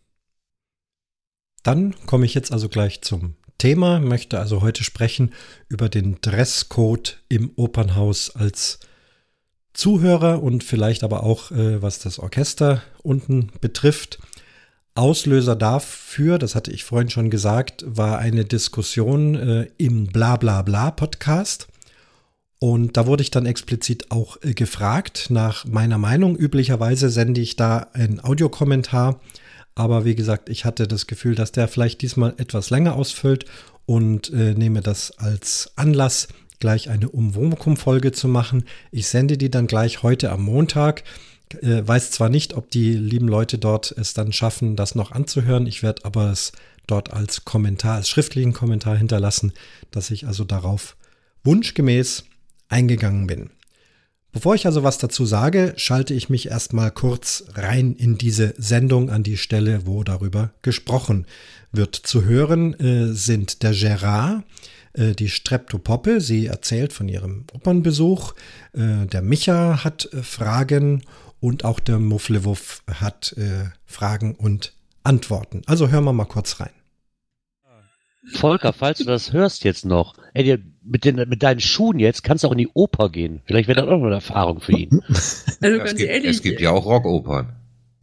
Dann 1.62 1.94
komme 2.06 2.24
ich 2.24 2.34
jetzt 2.34 2.50
also 2.50 2.68
gleich 2.68 3.02
zum 3.02 3.34
Thema, 3.58 4.00
möchte 4.00 4.40
also 4.40 4.62
heute 4.62 4.82
sprechen 4.82 5.34
über 5.68 5.88
den 5.88 6.20
Dresscode 6.20 7.22
im 7.28 7.52
Opernhaus 7.56 8.34
als 8.34 8.80
Zuhörer 9.74 10.42
und 10.42 10.64
vielleicht 10.64 11.02
aber 11.02 11.22
auch, 11.22 11.50
äh, 11.50 11.80
was 11.80 11.98
das 11.98 12.18
Orchester 12.18 12.82
unten 13.02 13.50
betrifft. 13.60 14.18
Auslöser 14.94 15.56
dafür, 15.56 16.38
das 16.38 16.54
hatte 16.54 16.70
ich 16.70 16.84
vorhin 16.84 17.08
schon 17.08 17.30
gesagt, 17.30 17.82
war 17.86 18.18
eine 18.18 18.44
Diskussion 18.44 19.34
äh, 19.34 19.68
im 19.78 20.06
Blablabla 20.06 20.90
Podcast. 20.90 21.68
Und 22.58 22.96
da 22.96 23.06
wurde 23.06 23.22
ich 23.22 23.30
dann 23.30 23.46
explizit 23.46 24.10
auch 24.10 24.36
äh, 24.42 24.52
gefragt 24.52 25.28
nach 25.30 25.64
meiner 25.64 25.98
Meinung. 25.98 26.36
Üblicherweise 26.36 27.08
sende 27.08 27.40
ich 27.40 27.56
da 27.56 27.88
einen 27.94 28.22
Audiokommentar. 28.22 29.20
Aber 29.74 30.04
wie 30.04 30.14
gesagt, 30.14 30.50
ich 30.50 30.66
hatte 30.66 30.86
das 30.86 31.06
Gefühl, 31.06 31.34
dass 31.34 31.52
der 31.52 31.66
vielleicht 31.66 32.02
diesmal 32.02 32.34
etwas 32.36 32.68
länger 32.68 32.94
ausfüllt 32.94 33.46
und 33.86 34.32
äh, 34.32 34.54
nehme 34.54 34.80
das 34.80 35.18
als 35.18 35.72
Anlass, 35.76 36.28
gleich 36.62 36.88
eine 36.88 37.08
Umwomukum-Folge 37.08 38.12
zu 38.12 38.28
machen. 38.28 38.64
Ich 38.92 39.08
sende 39.08 39.36
die 39.36 39.50
dann 39.50 39.66
gleich 39.66 40.04
heute 40.04 40.30
am 40.30 40.44
Montag. 40.44 41.02
Äh, 41.60 41.82
weiß 41.84 42.12
zwar 42.12 42.28
nicht, 42.28 42.54
ob 42.54 42.70
die 42.70 42.92
lieben 42.92 43.26
Leute 43.26 43.58
dort 43.58 43.90
es 43.90 44.14
dann 44.14 44.32
schaffen, 44.32 44.76
das 44.76 44.94
noch 44.94 45.10
anzuhören. 45.10 45.66
Ich 45.66 45.82
werde 45.82 46.04
aber 46.04 46.30
es 46.30 46.52
dort 46.86 47.12
als 47.12 47.44
Kommentar, 47.44 47.96
als 47.96 48.08
schriftlichen 48.08 48.52
Kommentar 48.52 48.96
hinterlassen, 48.96 49.52
dass 49.90 50.12
ich 50.12 50.28
also 50.28 50.44
darauf 50.44 50.96
wunschgemäß 51.42 52.26
eingegangen 52.68 53.26
bin. 53.26 53.50
Bevor 54.30 54.54
ich 54.54 54.64
also 54.64 54.84
was 54.84 54.98
dazu 54.98 55.26
sage, 55.26 55.74
schalte 55.76 56.14
ich 56.14 56.30
mich 56.30 56.48
erstmal 56.48 56.92
kurz 56.92 57.44
rein 57.54 57.96
in 57.96 58.18
diese 58.18 58.54
Sendung 58.56 59.10
an 59.10 59.24
die 59.24 59.36
Stelle, 59.36 59.84
wo 59.84 60.04
darüber 60.04 60.52
gesprochen 60.62 61.26
wird. 61.72 61.96
Zu 61.96 62.24
hören 62.24 62.72
äh, 62.74 63.12
sind 63.12 63.64
der 63.64 63.72
Gerard, 63.72 64.44
äh, 64.94 65.14
die 65.14 65.28
Streptopoppe. 65.28 66.20
Sie 66.20 66.46
erzählt 66.46 66.92
von 66.92 67.08
ihrem 67.08 67.44
Opernbesuch. 67.52 68.34
Äh, 68.72 69.06
der 69.06 69.22
Micha 69.22 69.84
hat 69.84 70.08
äh, 70.12 70.22
Fragen 70.22 71.02
und 71.40 71.64
auch 71.64 71.80
der 71.80 71.98
Mufflewuff 71.98 72.84
hat 72.88 73.34
Fragen 73.84 74.36
und 74.36 74.74
Antworten. 75.02 75.62
Also 75.66 75.88
hören 75.88 76.04
wir 76.04 76.12
mal 76.12 76.24
kurz 76.24 76.60
rein. 76.60 76.70
Volker, 78.34 78.72
falls 78.72 78.98
du 78.98 79.04
das 79.04 79.32
hörst 79.32 79.64
jetzt 79.64 79.84
noch, 79.84 80.14
ey, 80.34 80.58
mit, 80.84 81.04
den, 81.04 81.16
mit 81.28 81.42
deinen 81.42 81.58
Schuhen 81.58 81.98
jetzt 81.98 82.22
kannst 82.22 82.44
du 82.44 82.48
auch 82.48 82.52
in 82.52 82.58
die 82.58 82.68
Oper 82.68 83.10
gehen. 83.10 83.42
Vielleicht 83.44 83.66
wäre 83.66 83.80
das 83.80 83.88
auch 83.88 83.98
noch 83.98 84.06
eine 84.06 84.14
Erfahrung 84.14 84.60
für 84.60 84.72
ihn. 84.72 85.02
Also 85.60 85.78
ganz 85.78 85.96
gibt, 85.96 86.10
ehrlich, 86.10 86.30
es 86.30 86.42
gibt 86.42 86.60
ja 86.60 86.70
auch 86.70 86.86
Rockopern. 86.86 87.56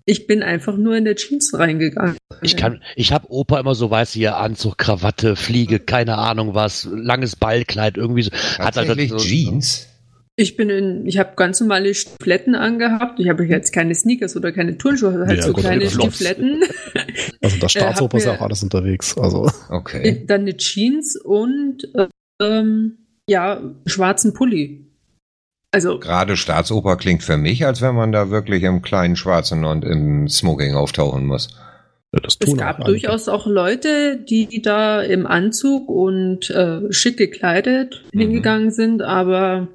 Ich 0.05 0.27
bin 0.27 0.43
einfach 0.43 0.75
nur 0.75 0.97
in 0.97 1.05
der 1.05 1.15
Jeans 1.15 1.53
reingegangen. 1.53 2.17
Ich 2.41 2.57
kann, 2.57 2.81
ich 2.95 3.11
habe 3.11 3.31
Opa 3.31 3.59
immer 3.59 3.75
so 3.75 3.89
weiß 3.89 4.13
hier 4.13 4.37
Anzug, 4.37 4.77
Krawatte, 4.77 5.35
Fliege, 5.35 5.79
keine 5.79 6.17
Ahnung 6.17 6.53
was, 6.53 6.87
langes 6.91 7.35
Ballkleid 7.35 7.97
irgendwie 7.97 8.23
so. 8.23 8.31
Hat 8.59 8.75
halt 8.75 9.09
so, 9.09 9.17
Jeans? 9.17 9.87
Ich 10.35 10.55
bin 10.55 10.69
in, 10.69 11.05
ich 11.05 11.17
habe 11.17 11.31
ganz 11.35 11.59
normale 11.59 11.93
Stiefletten 11.93 12.55
angehabt. 12.55 13.19
Ich 13.19 13.27
habe 13.27 13.45
jetzt 13.45 13.73
keine 13.73 13.93
Sneakers 13.93 14.37
oder 14.37 14.53
keine 14.53 14.77
Turnschuhe, 14.77 15.09
also 15.09 15.25
halt 15.25 15.39
ja, 15.39 15.45
so 15.45 15.51
gut, 15.51 15.63
kleine 15.63 15.89
Stiefletten. 15.89 16.63
Also 17.41 17.57
das 17.57 17.75
äh, 17.75 17.79
Staatsoper 17.79 18.17
ist 18.17 18.25
ja 18.25 18.35
auch 18.35 18.41
alles 18.41 18.63
unterwegs. 18.63 19.17
Also. 19.17 19.49
Okay. 19.69 20.23
Dann 20.27 20.41
eine 20.41 20.55
Jeans 20.57 21.15
und 21.15 21.87
ähm, 22.41 22.97
ja, 23.29 23.61
schwarzen 23.85 24.33
Pulli. 24.33 24.89
Also 25.71 25.99
gerade 25.99 26.35
Staatsoper 26.35 26.97
klingt 26.97 27.23
für 27.23 27.37
mich, 27.37 27.65
als 27.65 27.81
wenn 27.81 27.95
man 27.95 28.11
da 28.11 28.29
wirklich 28.29 28.63
im 28.63 28.81
kleinen 28.81 29.15
Schwarzen 29.15 29.65
und 29.65 29.85
im 29.85 30.27
Smoking 30.27 30.73
auftauchen 30.73 31.25
muss. 31.25 31.49
Es 32.11 32.57
gab 32.57 32.79
auch 32.79 32.85
durchaus 32.85 33.27
auch 33.27 33.45
Leute, 33.45 34.17
die 34.17 34.61
da 34.61 35.01
im 35.01 35.27
Anzug 35.27 35.89
und 35.89 36.49
äh, 36.49 36.91
schick 36.91 37.17
gekleidet 37.17 38.03
mhm. 38.13 38.19
hingegangen 38.19 38.71
sind, 38.71 39.01
aber 39.03 39.67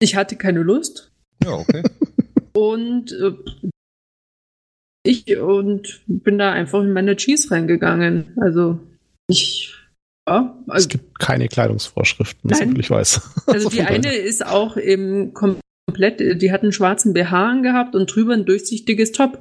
ich 0.00 0.16
hatte 0.16 0.36
keine 0.36 0.62
Lust. 0.62 1.12
Ja, 1.44 1.52
okay. 1.52 1.82
und 2.54 3.12
äh, 3.12 3.32
ich 5.04 5.38
und 5.38 6.00
bin 6.08 6.38
da 6.38 6.50
einfach 6.50 6.82
in 6.82 6.92
meine 6.92 7.14
Jeans 7.14 7.52
reingegangen. 7.52 8.36
Also 8.40 8.80
ich 9.28 9.72
ja, 10.28 10.56
also 10.66 10.86
es 10.86 10.88
gibt 10.88 11.20
keine 11.20 11.46
Kleidungsvorschriften, 11.46 12.50
nein. 12.50 12.74
ich 12.78 12.90
weiß. 12.90 13.20
Also 13.46 13.68
die 13.68 13.82
eine 13.82 14.12
ist 14.12 14.44
auch 14.44 14.76
im 14.76 15.32
komplett, 15.34 16.42
die 16.42 16.50
hat 16.50 16.62
einen 16.62 16.72
schwarzen 16.72 17.12
BH 17.12 17.48
angehabt 17.48 17.94
und 17.94 18.12
drüber 18.12 18.34
ein 18.34 18.44
durchsichtiges 18.44 19.12
Top. 19.12 19.38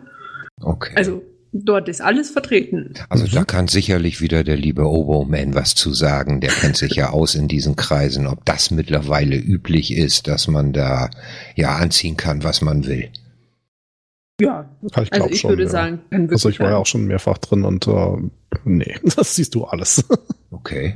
Okay. 0.62 0.94
Also 0.96 1.24
dort 1.64 1.88
ist 1.88 2.02
alles 2.02 2.32
vertreten. 2.32 2.94
Also 3.10 3.28
da 3.28 3.46
kann 3.46 3.68
sicherlich 3.68 4.22
wieder 4.22 4.44
der 4.44 4.58
liebe 4.58 4.84
Oboman 4.84 5.56
was 5.56 5.76
zu 5.76 5.94
sagen. 5.94 6.42
Der 6.42 6.52
kennt 6.52 6.78
sich 6.78 6.94
ja 6.94 7.10
aus 7.10 7.36
in 7.36 7.48
diesen 7.48 7.76
Kreisen, 7.76 8.28
ob 8.28 8.46
das 8.46 8.72
mittlerweile 8.72 9.38
üblich 9.38 9.94
ist, 9.94 10.28
dass 10.28 10.48
man 10.48 10.74
da 10.74 11.10
ja 11.56 11.76
anziehen 11.76 12.18
kann, 12.18 12.44
was 12.44 12.62
man 12.62 12.86
will. 12.86 13.10
Ja, 14.42 14.70
ich 14.82 15.14
also 15.14 15.30
ich 15.30 15.40
schon, 15.40 15.52
würde 15.52 15.64
ja. 15.64 15.70
sagen, 15.70 16.02
kann 16.10 16.30
Also 16.30 16.50
ich 16.50 16.60
war 16.60 16.72
ja 16.72 16.78
auch 16.78 16.86
schon 16.86 17.06
mehrfach 17.06 17.38
drin 17.38 17.64
und 17.64 17.88
uh, 17.88 18.30
nee, 18.66 18.96
das 19.16 19.36
siehst 19.36 19.56
du 19.56 19.64
alles. 19.64 20.04
okay. 20.52 20.96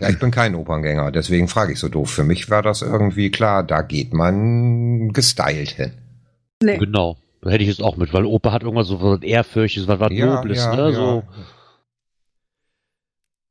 Ja, 0.00 0.08
ich 0.10 0.18
bin 0.18 0.30
kein 0.30 0.54
Operngänger, 0.54 1.12
deswegen 1.12 1.48
frage 1.48 1.72
ich 1.72 1.78
so 1.78 1.88
doof. 1.88 2.10
Für 2.10 2.24
mich 2.24 2.50
war 2.50 2.62
das 2.62 2.82
irgendwie 2.82 3.30
klar, 3.30 3.62
da 3.62 3.82
geht 3.82 4.12
man 4.12 5.12
gestylt 5.12 5.70
hin. 5.70 5.92
Nee. 6.62 6.78
Genau, 6.78 7.16
hätte 7.44 7.64
ich 7.64 7.70
es 7.70 7.80
auch 7.80 7.96
mit, 7.96 8.12
weil 8.12 8.24
Oper 8.24 8.52
hat 8.52 8.62
irgendwas 8.62 8.88
so 8.88 9.00
was 9.00 9.22
Ehrfürchtiges, 9.22 9.88
was 9.88 10.00
was 10.00 10.12
ja, 10.12 10.34
Nobles, 10.34 10.58
ja, 10.58 10.76
ne? 10.76 10.90
Ja. 10.90 10.92
So. 10.92 11.22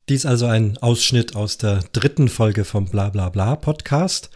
Dies 0.09 0.25
also 0.25 0.45
ein 0.45 0.77
Ausschnitt 0.77 1.35
aus 1.35 1.57
der 1.57 1.81
dritten 1.91 2.29
Folge 2.29 2.63
vom 2.63 2.85
Blablabla 2.85 3.57
Podcast. 3.57 4.29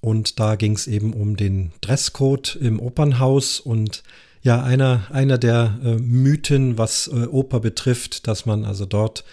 Und 0.00 0.38
da 0.38 0.56
ging 0.56 0.72
es 0.72 0.86
eben 0.86 1.14
um 1.14 1.36
den 1.36 1.72
Dresscode 1.80 2.56
im 2.56 2.78
Opernhaus 2.80 3.58
und 3.58 4.02
ja, 4.42 4.62
einer, 4.62 5.06
einer 5.10 5.38
der 5.38 5.78
äh, 5.82 5.96
Mythen, 5.96 6.78
was 6.78 7.08
äh, 7.08 7.26
Oper 7.26 7.60
betrifft, 7.60 8.28
dass 8.28 8.46
man 8.46 8.64
also 8.64 8.86
dort 8.86 9.24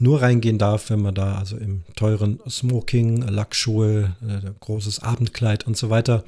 nur 0.00 0.22
reingehen 0.22 0.58
darf, 0.58 0.90
wenn 0.90 1.02
man 1.02 1.14
da 1.14 1.36
also 1.36 1.56
im 1.56 1.82
teuren 1.94 2.40
Smoking, 2.48 3.22
Lackschuhe, 3.22 4.16
äh, 4.22 4.50
großes 4.58 5.00
Abendkleid 5.00 5.66
und 5.66 5.76
so 5.76 5.90
weiter 5.90 6.24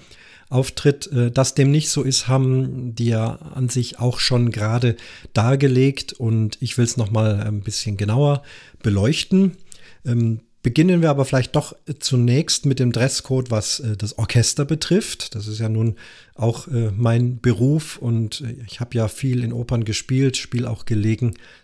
auftritt. 0.50 1.10
Äh, 1.10 1.30
dass 1.30 1.54
dem 1.54 1.70
nicht 1.70 1.88
so 1.88 2.02
ist, 2.02 2.28
haben 2.28 2.94
die 2.94 3.06
ja 3.06 3.36
an 3.54 3.68
sich 3.68 3.98
auch 3.98 4.20
schon 4.20 4.52
gerade 4.52 4.96
dargelegt 5.32 6.12
und 6.12 6.58
ich 6.60 6.76
will 6.76 6.84
es 6.84 6.96
nochmal 6.96 7.40
ein 7.40 7.62
bisschen 7.62 7.96
genauer 7.96 8.42
beleuchten. 8.82 9.56
Ähm, 10.04 10.40
Beginnen 10.62 11.02
wir 11.02 11.10
aber 11.10 11.24
vielleicht 11.24 11.56
doch 11.56 11.74
zunächst 11.98 12.66
mit 12.66 12.78
dem 12.78 12.92
Dresscode, 12.92 13.50
was 13.50 13.80
äh, 13.80 13.96
das 13.96 14.16
Orchester 14.16 14.64
betrifft. 14.64 15.34
Das 15.34 15.48
ist 15.48 15.58
ja 15.58 15.68
nun 15.68 15.96
auch 16.36 16.68
äh, 16.68 16.92
mein 16.96 17.40
Beruf 17.40 17.96
und 17.96 18.42
äh, 18.42 18.54
ich 18.68 18.78
habe 18.78 18.96
ja 18.96 19.08
viel 19.08 19.42
in 19.42 19.52
Opern 19.52 19.84
gespielt, 19.84 20.36
spiele 20.36 20.70
auch 20.70 20.84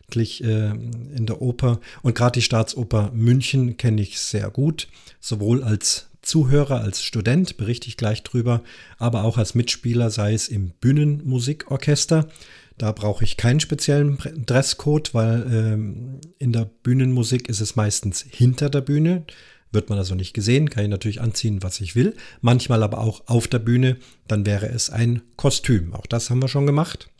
gelegentlich 0.09 0.45
äh, 0.45 0.71
in 1.17 1.27
der 1.27 1.43
Oper. 1.43 1.81
Und 2.03 2.15
gerade 2.15 2.33
die 2.33 2.43
Staatsoper 2.43 3.11
München 3.12 3.77
kenne 3.77 4.03
ich 4.03 4.19
sehr 4.19 4.50
gut, 4.50 4.88
sowohl 5.21 5.62
als 5.62 6.07
Zuhörer, 6.23 6.81
als 6.81 7.03
Student, 7.03 7.57
berichte 7.57 7.88
ich 7.88 7.97
gleich 7.97 8.23
drüber, 8.23 8.62
aber 8.99 9.25
auch 9.25 9.38
als 9.38 9.55
Mitspieler, 9.55 10.11
sei 10.11 10.35
es 10.35 10.49
im 10.49 10.71
Bühnenmusikorchester. 10.81 12.29
Da 12.77 12.93
brauche 12.93 13.25
ich 13.25 13.37
keinen 13.37 13.61
speziellen 13.61 14.19
Dresscode, 14.47 15.15
weil 15.15 15.47
ähm, 15.50 16.21
in 16.38 16.53
der 16.53 16.69
Bühnenmusik 16.83 17.49
ist 17.49 17.61
es 17.61 17.77
meistens 17.77 18.25
hinter 18.29 18.71
der 18.71 18.83
Bühne. 18.83 19.25
wird 19.73 19.91
man 19.91 19.99
also 19.99 20.15
nicht 20.15 20.33
gesehen, 20.33 20.71
kann 20.71 20.85
ich 20.85 20.91
natürlich 20.91 21.21
anziehen, 21.21 21.62
was 21.62 21.81
ich 21.81 21.95
will. 21.95 22.15
Manchmal 22.41 22.83
aber 22.83 22.99
auch 22.99 23.23
auf 23.27 23.49
der 23.49 23.59
Bühne, 23.59 23.97
dann 24.27 24.47
wäre 24.47 24.69
es 24.69 24.91
ein 24.91 25.23
Kostüm. 25.37 25.95
Auch 25.95 26.07
das 26.07 26.31
haben 26.31 26.43
wir 26.43 26.49
schon 26.49 26.67
gemacht. 26.67 27.11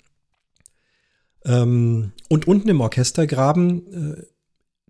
Ähm, 1.49 2.13
und 2.29 2.47
unten 2.47 2.69
im 2.69 2.81
Orchestergraben 2.81 4.19
äh, 4.19 4.23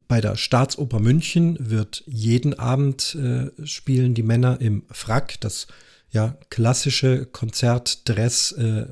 bei 0.09 0.21
der 0.21 0.37
Staatsoper 0.37 1.01
München 1.01 1.57
wird 1.61 2.03
jeden 2.07 2.59
Abend 2.59 3.15
äh, 3.15 3.51
spielen 3.67 4.15
die 4.15 4.23
Männer 4.23 4.61
im 4.61 4.83
Frack, 4.91 5.41
das 5.41 5.69
ja 6.11 6.37
klassische 6.51 7.27
Konzertdress 7.27 8.53
äh, 8.53 8.87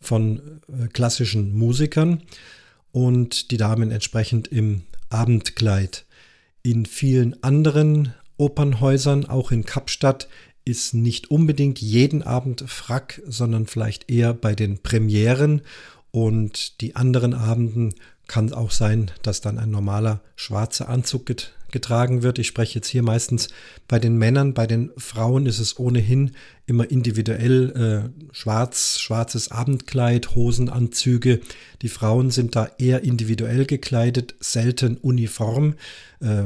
von 0.00 0.60
äh, 0.68 0.86
klassischen 0.88 1.56
Musikern 1.56 2.22
und 2.92 3.50
die 3.50 3.56
Damen 3.56 3.90
entsprechend 3.90 4.48
im 4.48 4.82
Abendkleid. 5.10 6.04
In 6.62 6.86
vielen 6.86 7.42
anderen 7.42 8.14
Opernhäusern, 8.36 9.24
auch 9.26 9.50
in 9.50 9.64
Kapstadt, 9.64 10.28
ist 10.64 10.92
nicht 10.92 11.30
unbedingt 11.30 11.80
jeden 11.80 12.22
Abend 12.22 12.62
Frack, 12.66 13.22
sondern 13.26 13.66
vielleicht 13.66 14.10
eher 14.10 14.34
bei 14.34 14.54
den 14.54 14.82
Premieren 14.82 15.62
und 16.26 16.80
die 16.80 16.96
anderen 16.96 17.34
Abenden 17.34 17.94
kann 18.26 18.52
auch 18.52 18.70
sein, 18.70 19.10
dass 19.22 19.40
dann 19.40 19.58
ein 19.58 19.70
normaler 19.70 20.20
schwarzer 20.36 20.88
Anzug 20.88 21.26
get 21.26 21.54
getragen 21.70 22.22
wird. 22.22 22.38
Ich 22.38 22.46
spreche 22.46 22.76
jetzt 22.76 22.88
hier 22.88 23.02
meistens 23.02 23.48
bei 23.88 23.98
den 23.98 24.16
Männern, 24.16 24.54
bei 24.54 24.66
den 24.66 24.90
Frauen 24.96 25.46
ist 25.46 25.58
es 25.58 25.78
ohnehin 25.78 26.32
immer 26.66 26.90
individuell 26.90 28.10
äh, 28.10 28.34
schwarz, 28.34 28.98
schwarzes 28.98 29.50
Abendkleid, 29.50 30.34
Hosenanzüge. 30.34 31.40
Die 31.82 31.88
Frauen 31.88 32.30
sind 32.30 32.56
da 32.56 32.70
eher 32.78 33.04
individuell 33.04 33.66
gekleidet, 33.66 34.34
selten 34.40 34.96
uniform. 34.96 35.74
Äh, 36.20 36.44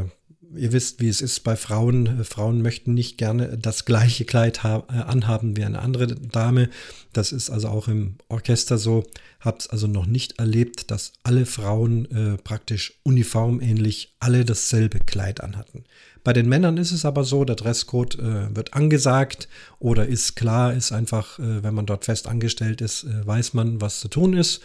ihr 0.56 0.72
wisst, 0.72 1.00
wie 1.00 1.08
es 1.08 1.20
ist 1.20 1.40
bei 1.40 1.56
Frauen. 1.56 2.20
Äh, 2.20 2.24
Frauen 2.24 2.62
möchten 2.62 2.94
nicht 2.94 3.18
gerne 3.18 3.58
das 3.58 3.84
gleiche 3.84 4.24
Kleid 4.24 4.64
äh, 4.64 4.68
anhaben 4.68 5.56
wie 5.56 5.64
eine 5.64 5.80
andere 5.80 6.06
Dame. 6.06 6.68
Das 7.12 7.32
ist 7.32 7.50
also 7.50 7.68
auch 7.68 7.88
im 7.88 8.16
Orchester 8.28 8.78
so. 8.78 9.04
Hab's 9.40 9.66
also 9.66 9.86
noch 9.86 10.06
nicht 10.06 10.38
erlebt, 10.38 10.90
dass 10.90 11.12
alle 11.22 11.46
Frauen 11.46 12.10
äh, 12.10 12.36
praktisch 12.38 12.94
uniformähnlich 13.02 14.14
alle 14.20 14.44
dasselbe 14.44 15.00
Kleid 15.00 15.40
anhatten. 15.40 15.84
Bei 16.24 16.32
den 16.32 16.48
Männern 16.48 16.76
ist 16.76 16.92
es 16.92 17.04
aber 17.04 17.24
so, 17.24 17.44
der 17.44 17.56
Dresscode 17.56 18.18
äh, 18.18 18.54
wird 18.54 18.74
angesagt 18.74 19.48
oder 19.80 20.06
ist 20.06 20.36
klar, 20.36 20.72
ist 20.72 20.92
einfach, 20.92 21.38
äh, 21.40 21.64
wenn 21.64 21.74
man 21.74 21.86
dort 21.86 22.04
fest 22.04 22.28
angestellt 22.28 22.80
ist, 22.80 23.04
äh, 23.04 23.26
weiß 23.26 23.54
man, 23.54 23.80
was 23.80 23.98
zu 23.98 24.08
tun 24.08 24.34
ist. 24.34 24.60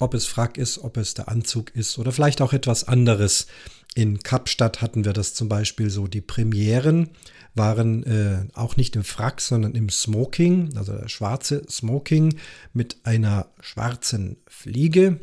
Ob 0.00 0.14
es 0.14 0.26
Frack 0.26 0.58
ist, 0.58 0.78
ob 0.78 0.96
es 0.96 1.14
der 1.14 1.28
Anzug 1.28 1.74
ist 1.74 1.98
oder 1.98 2.12
vielleicht 2.12 2.42
auch 2.42 2.52
etwas 2.52 2.86
anderes. 2.86 3.46
In 3.98 4.22
Kapstadt 4.22 4.80
hatten 4.80 5.04
wir 5.04 5.12
das 5.12 5.34
zum 5.34 5.48
Beispiel 5.48 5.90
so, 5.90 6.06
die 6.06 6.20
Premieren 6.20 7.10
waren 7.56 8.04
äh, 8.04 8.46
auch 8.54 8.76
nicht 8.76 8.94
im 8.94 9.02
Frack, 9.02 9.40
sondern 9.40 9.72
im 9.72 9.88
Smoking, 9.88 10.70
also 10.76 10.92
der 10.92 11.08
schwarze 11.08 11.64
Smoking 11.68 12.36
mit 12.72 12.98
einer 13.02 13.48
schwarzen 13.60 14.36
Fliege 14.46 15.18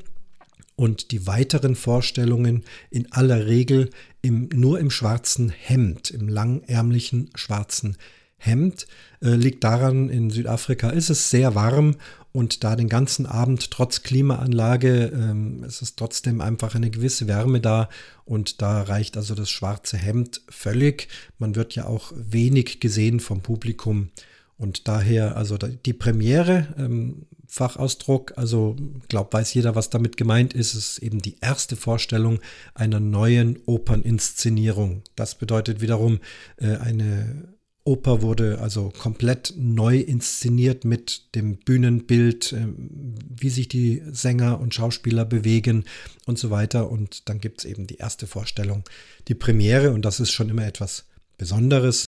und 0.76 1.12
die 1.12 1.26
weiteren 1.26 1.78
Vorstellungen 1.78 2.66
in 2.90 3.10
aller 3.14 3.46
Regel 3.46 3.92
im, 4.22 4.50
nur 4.54 4.78
im 4.78 4.92
schwarzen 4.92 5.48
Hemd, 5.52 6.12
im 6.12 6.28
langärmlichen 6.28 7.30
schwarzen 7.34 7.96
Hemd. 8.36 8.88
Äh, 9.22 9.36
liegt 9.36 9.64
daran, 9.64 10.10
in 10.10 10.32
Südafrika 10.32 10.90
ist 10.90 11.10
es 11.10 11.30
sehr 11.30 11.56
warm 11.56 11.96
und 12.36 12.66
da 12.66 12.76
den 12.76 12.90
ganzen 12.90 13.26
Abend 13.26 13.72
trotz 13.72 14.04
Klimaanlage 14.04 15.06
ähm, 15.06 15.64
ist 15.64 15.82
es 15.82 15.96
trotzdem 15.96 16.42
einfach 16.42 16.76
eine 16.76 16.90
gewisse 16.90 17.30
Wärme 17.30 17.62
da 17.62 17.88
und 18.26 18.62
da 18.62 18.82
reicht 18.82 19.16
also 19.16 19.36
das 19.36 19.50
schwarze 19.50 19.96
Hemd 19.96 20.42
völlig. 20.50 21.08
Man 21.40 21.56
wird 21.56 21.76
ja 21.76 21.86
auch 21.86 22.12
wenig 22.14 22.82
gesehen 22.82 23.22
vom 23.22 23.40
Publikum 23.40 24.10
und 24.58 24.90
daher 24.90 25.38
also 25.38 25.58
die 25.58 25.94
Premiere, 25.94 26.68
ähm, 26.78 27.26
Fachausdruck, 27.48 28.34
also 28.36 28.76
glaube 29.08 29.32
weiß 29.32 29.54
jeder, 29.54 29.76
was 29.76 29.90
damit 29.90 30.18
gemeint 30.18 30.54
ist, 30.54 30.74
ist 30.74 30.98
eben 30.98 31.22
die 31.22 31.38
erste 31.40 31.78
Vorstellung 31.78 32.40
einer 32.74 33.00
neuen 33.00 33.60
Operninszenierung. 33.66 35.04
Das 35.16 35.36
bedeutet 35.36 35.80
wiederum 35.80 36.20
äh, 36.58 36.76
eine 36.76 37.55
Oper 37.88 38.24
wurde 38.24 38.60
also 38.62 38.92
komplett 38.98 39.54
neu 39.58 40.00
inszeniert 40.00 40.86
mit 40.86 41.36
dem 41.36 41.58
Bühnenbild, 41.58 42.52
ähm, 42.52 43.16
wie 43.30 43.52
sich 43.52 43.68
die 43.68 44.02
Sänger 44.12 44.60
und 44.60 44.74
Schauspieler 44.74 45.24
bewegen 45.24 45.86
und 46.26 46.40
so 46.40 46.50
weiter. 46.50 46.90
Und 46.90 47.30
dann 47.30 47.40
gibt 47.40 47.60
es 47.60 47.66
eben 47.66 47.86
die 47.86 47.98
erste 47.98 48.26
Vorstellung, 48.26 48.84
die 49.28 49.36
Premiere, 49.36 49.92
und 49.92 50.04
das 50.04 50.20
ist 50.20 50.32
schon 50.32 50.50
immer 50.50 50.66
etwas 50.66 51.06
Besonderes. 51.38 52.06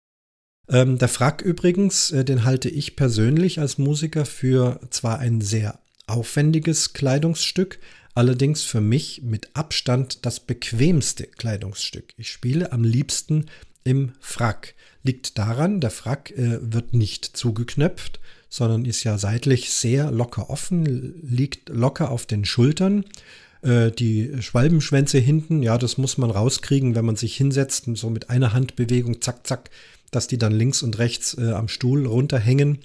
Ähm, 0.68 0.96
der 0.96 1.08
Frack 1.08 1.42
übrigens, 1.42 2.10
äh, 2.10 2.24
den 2.24 2.44
halte 2.44 2.70
ich 2.70 2.96
persönlich 2.96 3.60
als 3.60 3.76
Musiker 3.76 4.24
für 4.24 4.80
zwar 4.88 5.18
ein 5.18 5.42
sehr 5.42 5.78
aufwendiges 6.06 6.94
Kleidungsstück, 6.94 7.78
allerdings 8.14 8.62
für 8.62 8.80
mich 8.80 9.20
mit 9.22 9.50
Abstand 9.54 10.24
das 10.24 10.40
bequemste 10.40 11.26
Kleidungsstück. 11.26 12.14
Ich 12.16 12.30
spiele 12.30 12.72
am 12.72 12.82
liebsten 12.82 13.46
im 13.84 14.12
Frack. 14.20 14.74
Liegt 15.07 15.38
daran, 15.38 15.81
der 15.81 15.90
Frack 15.90 16.33
äh, 16.33 16.59
wird 16.61 16.92
nicht 16.92 17.25
zugeknöpft, 17.25 18.19
sondern 18.49 18.85
ist 18.85 19.05
ja 19.05 19.19
seitlich 19.19 19.71
sehr 19.71 20.11
locker 20.11 20.51
offen, 20.51 21.14
liegt 21.23 21.69
locker 21.69 22.11
auf 22.11 22.27
den 22.27 22.45
Schultern. 22.45 23.05
Äh, 23.62 23.92
die 23.92 24.33
Schwalbenschwänze 24.40 25.19
hinten, 25.19 25.62
ja, 25.62 25.79
das 25.79 25.97
muss 25.97 26.19
man 26.19 26.33
rauskriegen, 26.33 26.97
wenn 26.97 27.05
man 27.05 27.14
sich 27.14 27.37
hinsetzt, 27.37 27.85
so 27.95 28.11
mit 28.11 28.31
einer 28.31 28.53
Handbewegung, 28.53 29.21
zack, 29.23 29.47
zack, 29.47 29.71
dass 30.11 30.27
die 30.27 30.38
dann 30.38 30.53
links 30.53 30.83
und 30.83 30.99
rechts 30.99 31.38
äh, 31.38 31.53
am 31.53 31.69
Stuhl 31.69 32.05
runterhängen. 32.07 32.79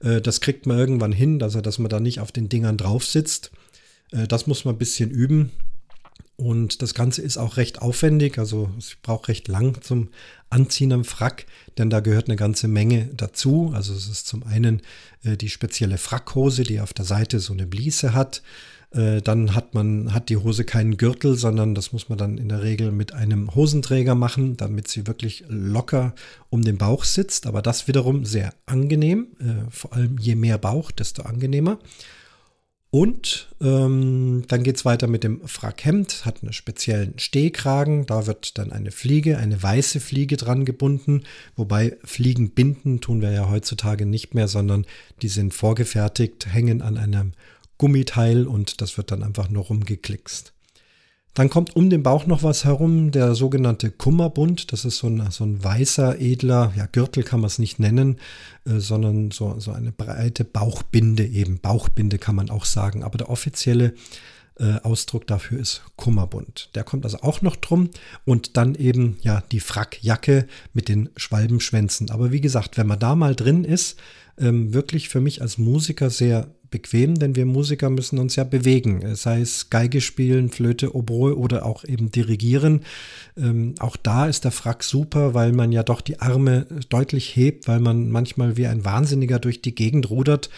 Äh, 0.00 0.20
das 0.20 0.40
kriegt 0.40 0.66
man 0.66 0.78
irgendwann 0.78 1.12
hin, 1.12 1.42
also 1.42 1.60
dass 1.60 1.78
man 1.78 1.90
da 1.90 2.00
nicht 2.00 2.18
auf 2.18 2.32
den 2.32 2.48
Dingern 2.48 2.76
drauf 2.76 3.04
sitzt. 3.04 3.52
Äh, 4.10 4.26
das 4.26 4.48
muss 4.48 4.64
man 4.64 4.74
ein 4.74 4.78
bisschen 4.78 5.10
üben. 5.10 5.52
Und 6.40 6.82
das 6.82 6.94
Ganze 6.94 7.20
ist 7.20 7.36
auch 7.36 7.56
recht 7.56 7.82
aufwendig, 7.82 8.38
also 8.38 8.70
es 8.78 8.96
braucht 9.02 9.26
recht 9.26 9.48
lang 9.48 9.82
zum 9.82 10.10
Anziehen 10.50 10.92
am 10.92 11.04
Frack, 11.04 11.46
denn 11.78 11.90
da 11.90 11.98
gehört 11.98 12.28
eine 12.28 12.36
ganze 12.36 12.68
Menge 12.68 13.10
dazu. 13.12 13.72
Also 13.74 13.92
es 13.92 14.08
ist 14.08 14.28
zum 14.28 14.44
einen 14.44 14.82
äh, 15.24 15.36
die 15.36 15.48
spezielle 15.48 15.98
Frackhose, 15.98 16.62
die 16.62 16.80
auf 16.80 16.92
der 16.92 17.04
Seite 17.04 17.40
so 17.40 17.52
eine 17.52 17.66
Bliese 17.66 18.14
hat. 18.14 18.42
Äh, 18.92 19.20
dann 19.20 19.56
hat 19.56 19.74
man, 19.74 20.14
hat 20.14 20.28
die 20.28 20.36
Hose 20.36 20.64
keinen 20.64 20.96
Gürtel, 20.96 21.34
sondern 21.34 21.74
das 21.74 21.92
muss 21.92 22.08
man 22.08 22.18
dann 22.18 22.38
in 22.38 22.48
der 22.48 22.62
Regel 22.62 22.92
mit 22.92 23.12
einem 23.12 23.52
Hosenträger 23.56 24.14
machen, 24.14 24.56
damit 24.56 24.86
sie 24.86 25.08
wirklich 25.08 25.42
locker 25.48 26.14
um 26.50 26.62
den 26.62 26.78
Bauch 26.78 27.02
sitzt. 27.02 27.48
Aber 27.48 27.62
das 27.62 27.88
wiederum 27.88 28.24
sehr 28.24 28.54
angenehm, 28.64 29.26
äh, 29.40 29.68
vor 29.70 29.92
allem 29.92 30.18
je 30.18 30.36
mehr 30.36 30.58
Bauch, 30.58 30.92
desto 30.92 31.22
angenehmer. 31.22 31.80
Und 32.90 33.48
ähm, 33.60 34.44
dann 34.48 34.62
geht 34.62 34.76
es 34.76 34.86
weiter 34.86 35.08
mit 35.08 35.22
dem 35.22 35.46
Frackhemd, 35.46 36.24
hat 36.24 36.42
einen 36.42 36.54
speziellen 36.54 37.18
Stehkragen. 37.18 38.06
Da 38.06 38.26
wird 38.26 38.56
dann 38.56 38.72
eine 38.72 38.92
Fliege, 38.92 39.36
eine 39.36 39.62
weiße 39.62 40.00
Fliege 40.00 40.38
dran 40.38 40.64
gebunden. 40.64 41.24
Wobei 41.54 41.98
Fliegen 42.02 42.50
binden 42.50 43.02
tun 43.02 43.20
wir 43.20 43.30
ja 43.30 43.50
heutzutage 43.50 44.06
nicht 44.06 44.34
mehr, 44.34 44.48
sondern 44.48 44.86
die 45.20 45.28
sind 45.28 45.52
vorgefertigt, 45.52 46.46
hängen 46.46 46.80
an 46.80 46.96
einem 46.96 47.32
Gummiteil 47.76 48.46
und 48.46 48.80
das 48.80 48.96
wird 48.96 49.10
dann 49.10 49.22
einfach 49.22 49.50
nur 49.50 49.64
rumgeklickst. 49.64 50.54
Dann 51.38 51.50
kommt 51.50 51.76
um 51.76 51.88
den 51.88 52.02
Bauch 52.02 52.26
noch 52.26 52.42
was 52.42 52.64
herum, 52.64 53.12
der 53.12 53.36
sogenannte 53.36 53.92
Kummerbund. 53.92 54.72
Das 54.72 54.84
ist 54.84 54.98
so 54.98 55.06
ein, 55.06 55.30
so 55.30 55.44
ein 55.44 55.62
weißer, 55.62 56.20
edler, 56.20 56.72
ja, 56.76 56.86
Gürtel 56.86 57.22
kann 57.22 57.38
man 57.38 57.46
es 57.46 57.60
nicht 57.60 57.78
nennen, 57.78 58.18
äh, 58.64 58.80
sondern 58.80 59.30
so, 59.30 59.54
so 59.60 59.70
eine 59.70 59.92
breite 59.92 60.42
Bauchbinde 60.42 61.24
eben. 61.24 61.60
Bauchbinde 61.60 62.18
kann 62.18 62.34
man 62.34 62.50
auch 62.50 62.64
sagen. 62.64 63.04
Aber 63.04 63.18
der 63.18 63.30
offizielle 63.30 63.94
äh, 64.58 64.80
Ausdruck 64.82 65.28
dafür 65.28 65.60
ist 65.60 65.82
Kummerbund. 65.94 66.70
Der 66.74 66.82
kommt 66.82 67.04
also 67.04 67.18
auch 67.20 67.40
noch 67.40 67.54
drum 67.54 67.90
und 68.24 68.56
dann 68.56 68.74
eben 68.74 69.18
ja 69.22 69.44
die 69.52 69.60
Frackjacke 69.60 70.48
mit 70.72 70.88
den 70.88 71.08
Schwalbenschwänzen. 71.16 72.10
Aber 72.10 72.32
wie 72.32 72.40
gesagt, 72.40 72.76
wenn 72.76 72.88
man 72.88 72.98
da 72.98 73.14
mal 73.14 73.36
drin 73.36 73.62
ist, 73.62 73.96
ähm, 74.38 74.74
wirklich 74.74 75.08
für 75.08 75.20
mich 75.20 75.40
als 75.40 75.56
Musiker 75.56 76.10
sehr 76.10 76.48
bequem, 76.70 77.14
denn 77.16 77.36
wir 77.36 77.46
Musiker 77.46 77.90
müssen 77.90 78.18
uns 78.18 78.36
ja 78.36 78.44
bewegen, 78.44 79.14
sei 79.14 79.40
es 79.40 79.70
Geige 79.70 80.00
spielen, 80.00 80.50
Flöte, 80.50 80.94
Oboe 80.94 81.36
oder 81.36 81.64
auch 81.64 81.84
eben 81.84 82.10
dirigieren. 82.10 82.82
Ähm, 83.36 83.74
auch 83.78 83.96
da 83.96 84.26
ist 84.26 84.44
der 84.44 84.50
Frack 84.50 84.82
super, 84.82 85.34
weil 85.34 85.52
man 85.52 85.72
ja 85.72 85.82
doch 85.82 86.00
die 86.00 86.20
Arme 86.20 86.66
deutlich 86.88 87.36
hebt, 87.36 87.68
weil 87.68 87.80
man 87.80 88.10
manchmal 88.10 88.56
wie 88.56 88.66
ein 88.66 88.84
Wahnsinniger 88.84 89.38
durch 89.38 89.62
die 89.62 89.74
Gegend 89.74 90.10
rudert. 90.10 90.50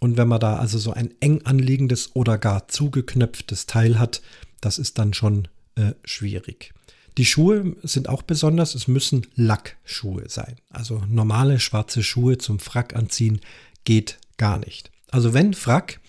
Und 0.00 0.16
wenn 0.16 0.28
man 0.28 0.40
da 0.40 0.56
also 0.56 0.78
so 0.78 0.92
ein 0.92 1.14
eng 1.20 1.42
anliegendes 1.44 2.10
oder 2.14 2.38
gar 2.38 2.68
zugeknöpftes 2.68 3.66
Teil 3.66 3.98
hat, 3.98 4.22
das 4.60 4.78
ist 4.78 4.98
dann 4.98 5.14
schon 5.14 5.48
äh, 5.76 5.92
schwierig. 6.04 6.72
Die 7.18 7.26
Schuhe 7.26 7.76
sind 7.82 8.08
auch 8.08 8.22
besonders. 8.22 8.74
Es 8.74 8.88
müssen 8.88 9.26
Lackschuhe 9.34 10.28
sein. 10.28 10.56
Also 10.70 11.02
normale 11.08 11.60
schwarze 11.60 12.02
Schuhe 12.02 12.38
zum 12.38 12.58
Frack 12.58 12.96
anziehen 12.96 13.40
geht 13.84 14.18
gar 14.38 14.58
nicht. 14.58 14.91
Also 15.12 15.34
wenn 15.34 15.54
Frack, 15.54 16.00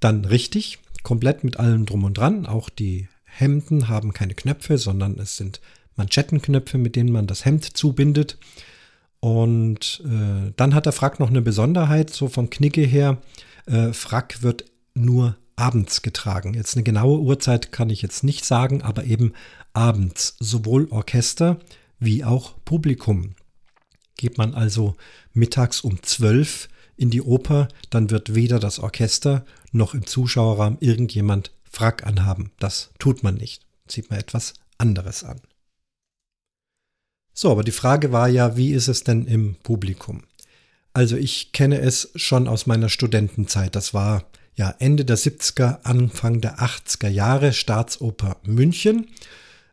dann 0.00 0.24
richtig, 0.24 0.78
komplett 1.02 1.44
mit 1.44 1.58
allem 1.58 1.86
drum 1.86 2.04
und 2.04 2.18
dran. 2.18 2.44
Auch 2.44 2.68
die 2.68 3.08
Hemden 3.24 3.88
haben 3.88 4.12
keine 4.12 4.34
Knöpfe, 4.34 4.76
sondern 4.76 5.18
es 5.18 5.36
sind 5.36 5.60
Manschettenknöpfe, 5.96 6.76
mit 6.76 6.96
denen 6.96 7.12
man 7.12 7.26
das 7.26 7.44
Hemd 7.44 7.64
zubindet. 7.64 8.36
Und 9.20 10.02
äh, 10.04 10.52
dann 10.56 10.74
hat 10.74 10.86
der 10.86 10.92
Frack 10.92 11.20
noch 11.20 11.30
eine 11.30 11.40
Besonderheit, 11.40 12.10
so 12.10 12.28
vom 12.28 12.50
Knicke 12.50 12.82
her. 12.82 13.18
Äh, 13.66 13.92
Frack 13.92 14.42
wird 14.42 14.64
nur 14.94 15.36
abends 15.54 16.02
getragen. 16.02 16.54
Jetzt 16.54 16.76
eine 16.76 16.84
genaue 16.84 17.20
Uhrzeit 17.20 17.70
kann 17.72 17.90
ich 17.90 18.02
jetzt 18.02 18.22
nicht 18.24 18.44
sagen, 18.44 18.82
aber 18.82 19.04
eben 19.04 19.32
abends. 19.72 20.36
Sowohl 20.40 20.88
Orchester 20.90 21.58
wie 22.00 22.24
auch 22.24 22.54
Publikum. 22.64 23.34
Geht 24.16 24.36
man 24.36 24.54
also 24.54 24.96
mittags 25.32 25.80
um 25.80 26.02
12 26.02 26.68
in 26.98 27.10
die 27.10 27.22
Oper, 27.22 27.68
dann 27.90 28.10
wird 28.10 28.34
weder 28.34 28.58
das 28.58 28.78
Orchester 28.78 29.46
noch 29.72 29.94
im 29.94 30.06
Zuschauerraum 30.06 30.76
irgendjemand 30.80 31.52
Frack 31.70 32.06
anhaben. 32.06 32.50
Das 32.58 32.90
tut 32.98 33.22
man 33.22 33.36
nicht. 33.36 33.62
Zieht 33.86 34.10
man 34.10 34.18
etwas 34.18 34.54
anderes 34.76 35.24
an. 35.24 35.40
So, 37.32 37.52
aber 37.52 37.62
die 37.62 37.72
Frage 37.72 38.10
war 38.10 38.28
ja, 38.28 38.56
wie 38.56 38.72
ist 38.72 38.88
es 38.88 39.04
denn 39.04 39.26
im 39.26 39.54
Publikum? 39.62 40.24
Also 40.92 41.16
ich 41.16 41.52
kenne 41.52 41.80
es 41.80 42.10
schon 42.16 42.48
aus 42.48 42.66
meiner 42.66 42.88
Studentenzeit. 42.88 43.76
Das 43.76 43.94
war 43.94 44.24
ja 44.56 44.74
Ende 44.80 45.04
der 45.04 45.16
70er, 45.16 45.84
Anfang 45.84 46.40
der 46.40 46.58
80er 46.58 47.08
Jahre, 47.08 47.52
Staatsoper 47.52 48.38
München. 48.42 49.06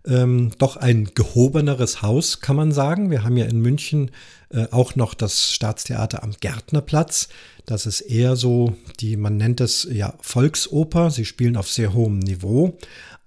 Ähm, 0.08 0.52
doch 0.58 0.78
ein 0.78 1.10
gehobeneres 1.16 2.02
Haus, 2.02 2.40
kann 2.40 2.56
man 2.56 2.72
sagen. 2.72 3.10
Wir 3.10 3.24
haben 3.24 3.38
ja 3.38 3.46
in 3.46 3.60
München 3.60 4.12
äh, 4.50 4.68
auch 4.72 4.96
noch 4.96 5.14
das 5.14 5.52
Staatstheater 5.52 6.24
am 6.24 6.34
Gärtnerplatz. 6.40 7.30
Das 7.66 7.86
ist 7.86 8.02
eher 8.02 8.36
so, 8.36 8.76
die, 9.00 9.18
man 9.18 9.38
nennt 9.38 9.62
es 9.62 9.88
ja 9.92 10.14
Volksoper. 10.22 11.10
Sie 11.10 11.26
spielen 11.26 11.58
auf 11.58 11.70
sehr 11.70 11.94
hohem 11.94 12.20
Niveau. 12.20 12.78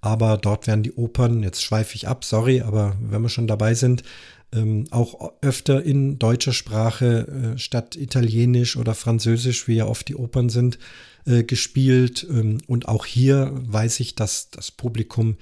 Aber 0.00 0.36
dort 0.36 0.68
werden 0.68 0.84
die 0.84 0.92
Opern, 0.92 1.42
jetzt 1.42 1.62
schweife 1.62 1.96
ich 1.96 2.06
ab, 2.06 2.24
sorry, 2.24 2.60
aber 2.60 2.96
wenn 3.00 3.20
wir 3.20 3.28
schon 3.28 3.48
dabei 3.48 3.74
sind, 3.74 4.04
ähm, 4.52 4.84
auch 4.90 5.32
öfter 5.42 5.82
in 5.82 6.18
deutscher 6.18 6.52
Sprache 6.52 7.54
äh, 7.54 7.58
statt 7.58 7.96
Italienisch 7.96 8.76
oder 8.76 8.94
Französisch, 8.94 9.66
wie 9.68 9.74
ja 9.74 9.86
oft 9.86 10.08
die 10.08 10.16
Opern 10.16 10.48
sind, 10.48 10.78
äh, 11.26 11.42
gespielt. 11.42 12.26
Ähm, 12.30 12.58
und 12.66 12.88
auch 12.88 13.04
hier 13.04 13.50
weiß 13.54 14.00
ich, 14.00 14.14
dass 14.14 14.50
das 14.50 14.70
Publikum 14.70 15.36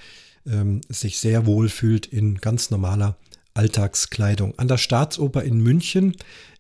ähm, 0.51 0.81
sich 0.89 1.19
sehr 1.19 1.47
wohl 1.47 1.69
fühlt 1.69 2.07
in 2.07 2.37
ganz 2.39 2.71
normaler 2.71 3.17
Alltagskleidung. 3.55 4.55
An 4.59 4.69
der 4.69 4.79
Staatsoper 4.79 5.43
in 5.43 5.59
München 5.61 6.17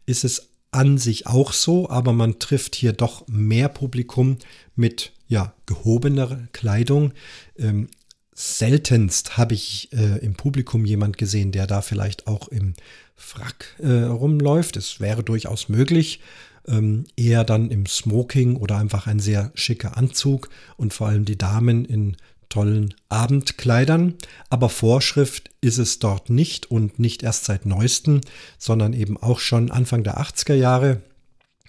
ist 0.06 0.24
es 0.24 0.48
an 0.70 0.98
sich 0.98 1.26
auch 1.26 1.52
so, 1.52 1.88
aber 1.88 2.12
man 2.12 2.38
trifft 2.38 2.74
hier 2.74 2.92
doch 2.92 3.26
mehr 3.28 3.68
Publikum 3.68 4.38
mit 4.74 5.12
ja, 5.28 5.54
gehobener 5.66 6.48
Kleidung. 6.52 7.12
Ähm, 7.58 7.88
seltenst 8.34 9.38
habe 9.38 9.54
ich 9.54 9.92
äh, 9.92 10.18
im 10.18 10.34
Publikum 10.34 10.84
jemand 10.84 11.16
gesehen, 11.16 11.52
der 11.52 11.66
da 11.66 11.80
vielleicht 11.80 12.26
auch 12.26 12.48
im 12.48 12.74
Frack 13.16 13.76
äh, 13.78 14.02
rumläuft. 14.02 14.76
Es 14.76 15.00
wäre 15.00 15.22
durchaus 15.22 15.68
möglich. 15.68 16.20
Ähm, 16.68 17.04
eher 17.16 17.44
dann 17.44 17.70
im 17.70 17.86
Smoking 17.86 18.56
oder 18.56 18.76
einfach 18.76 19.06
ein 19.06 19.20
sehr 19.20 19.52
schicker 19.54 19.96
Anzug 19.96 20.50
und 20.76 20.92
vor 20.92 21.08
allem 21.08 21.24
die 21.24 21.38
Damen 21.38 21.84
in 21.84 22.16
tollen 22.48 22.94
Abendkleidern, 23.08 24.14
aber 24.50 24.68
Vorschrift 24.68 25.50
ist 25.60 25.78
es 25.78 25.98
dort 25.98 26.30
nicht 26.30 26.70
und 26.70 26.98
nicht 26.98 27.22
erst 27.22 27.44
seit 27.44 27.66
neuestem, 27.66 28.20
sondern 28.58 28.92
eben 28.92 29.16
auch 29.16 29.40
schon 29.40 29.70
Anfang 29.70 30.04
der 30.04 30.20
80er 30.20 30.54
Jahre, 30.54 31.02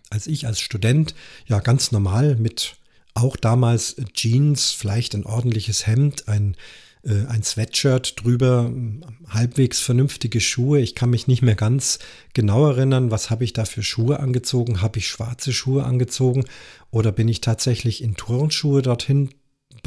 als 0.10 0.28
ich 0.28 0.46
als 0.46 0.60
Student 0.60 1.16
ja 1.48 1.60
ganz 1.60 1.92
normal 1.92 2.36
mit 2.36 2.78
auch 3.14 3.36
damals 3.36 3.96
Jeans, 4.14 4.72
vielleicht 4.72 5.16
ein 5.16 5.26
ordentliches 5.26 5.88
Hemd, 5.88 6.28
ein, 6.28 6.56
äh, 7.04 7.26
ein 7.26 7.42
Sweatshirt 7.42 8.24
drüber, 8.24 8.72
halbwegs 9.28 9.80
vernünftige 9.80 10.40
Schuhe. 10.40 10.80
Ich 10.80 10.94
kann 10.94 11.10
mich 11.10 11.28
nicht 11.28 11.42
mehr 11.42 11.56
ganz 11.56 11.98
genau 12.34 12.68
erinnern, 12.68 13.10
was 13.10 13.30
habe 13.30 13.44
ich 13.44 13.54
da 13.54 13.66
für 13.66 13.82
Schuhe 13.82 14.20
angezogen? 14.20 14.82
Habe 14.82 15.00
ich 15.00 15.08
schwarze 15.08 15.52
Schuhe 15.52 15.84
angezogen 15.84 16.46
oder 16.92 17.12
bin 17.12 17.28
ich 17.28 17.42
tatsächlich 17.42 18.04
in 18.04 18.16
Turnschuhe 18.16 18.84
dorthin 18.84 19.30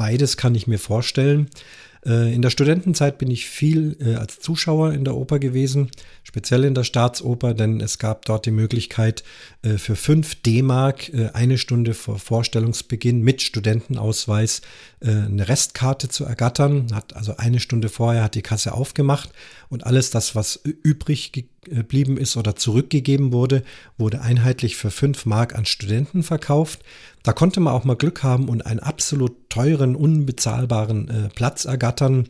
Beides 0.01 0.35
kann 0.35 0.55
ich 0.55 0.65
mir 0.65 0.79
vorstellen. 0.79 1.47
Äh, 2.03 2.33
in 2.33 2.41
der 2.41 2.49
Studentenzeit 2.49 3.19
bin 3.19 3.29
ich 3.29 3.45
viel 3.45 3.97
äh, 3.99 4.15
als 4.15 4.39
Zuschauer 4.39 4.93
in 4.93 5.05
der 5.05 5.15
Oper 5.15 5.37
gewesen, 5.37 5.91
speziell 6.23 6.63
in 6.63 6.73
der 6.73 6.85
Staatsoper, 6.85 7.53
denn 7.53 7.79
es 7.79 7.99
gab 7.99 8.25
dort 8.25 8.47
die 8.47 8.51
Möglichkeit, 8.51 9.23
äh, 9.61 9.77
für 9.77 9.95
5 9.95 10.41
D-Mark 10.41 11.11
eine 11.33 11.59
Stunde 11.59 11.93
vor 11.93 12.17
Vorstellungsbeginn 12.17 13.21
mit 13.21 13.43
Studentenausweis 13.43 14.61
eine 15.01 15.47
Restkarte 15.47 16.09
zu 16.09 16.25
ergattern. 16.25 16.87
Hat 16.93 17.15
also 17.15 17.37
eine 17.37 17.59
Stunde 17.59 17.89
vorher 17.89 18.23
hat 18.23 18.33
die 18.33 18.41
Kasse 18.41 18.73
aufgemacht 18.73 19.31
und 19.69 19.85
alles 19.85 20.09
das, 20.09 20.35
was 20.35 20.59
übrig 20.83 21.31
geblieben 21.61 22.17
ist 22.17 22.37
oder 22.37 22.55
zurückgegeben 22.55 23.31
wurde, 23.31 23.63
wurde 23.97 24.21
einheitlich 24.21 24.75
für 24.75 24.91
5 24.91 25.25
Mark 25.25 25.55
an 25.55 25.65
Studenten 25.65 26.23
verkauft. 26.23 26.81
Da 27.23 27.33
konnte 27.33 27.59
man 27.59 27.73
auch 27.73 27.83
mal 27.83 27.95
Glück 27.95 28.23
haben 28.23 28.49
und 28.49 28.65
einen 28.65 28.79
absolut 28.79 29.49
teuren, 29.49 29.95
unbezahlbaren 29.95 31.07
äh, 31.09 31.29
Platz 31.29 31.65
ergattern. 31.65 32.29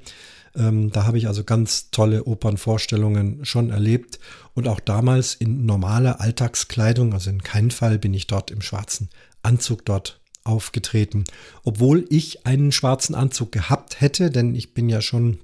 Ähm, 0.56 0.92
da 0.92 1.06
habe 1.06 1.18
ich 1.18 1.28
also 1.28 1.44
ganz 1.46 1.92
tolle 1.92 2.26
Opernvorstellungen 2.26 3.46
schon 3.46 3.70
erlebt 3.70 4.20
und 4.54 4.68
auch 4.68 4.82
damals 4.82 5.34
in 5.34 5.66
normaler 5.66 6.20
Alltagskleidung, 6.20 7.14
also 7.14 7.30
in 7.30 7.42
keinem 7.42 7.72
Fall 7.72 8.00
bin 8.00 8.14
ich 8.14 8.28
dort 8.28 8.52
im 8.52 8.62
schwarzen 8.62 9.10
Anzug 9.44 9.86
dort 9.86 10.20
aufgetreten, 10.44 11.24
obwohl 11.64 12.06
ich 12.10 12.46
einen 12.46 12.72
schwarzen 12.72 13.16
Anzug 13.16 13.52
gehabt 13.52 14.02
hätte, 14.02 14.30
denn 14.30 14.56
ich 14.56 14.74
bin 14.74 14.90
ja 14.90 15.02
schon 15.02 15.40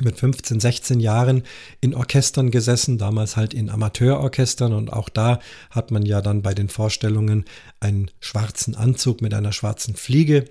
mit 0.00 0.18
15, 0.18 0.60
16 0.60 1.00
Jahren 1.00 1.42
in 1.80 1.94
Orchestern 1.94 2.50
gesessen, 2.50 2.98
damals 2.98 3.36
halt 3.36 3.54
in 3.54 3.70
Amateurorchestern 3.70 4.72
und 4.72 4.92
auch 4.92 5.08
da 5.08 5.40
hat 5.70 5.90
man 5.90 6.06
ja 6.06 6.20
dann 6.20 6.42
bei 6.42 6.54
den 6.54 6.68
Vorstellungen 6.68 7.44
einen 7.80 8.10
schwarzen 8.20 8.74
Anzug 8.74 9.20
mit 9.20 9.34
einer 9.34 9.52
schwarzen 9.52 9.94
Fliege. 9.94 10.46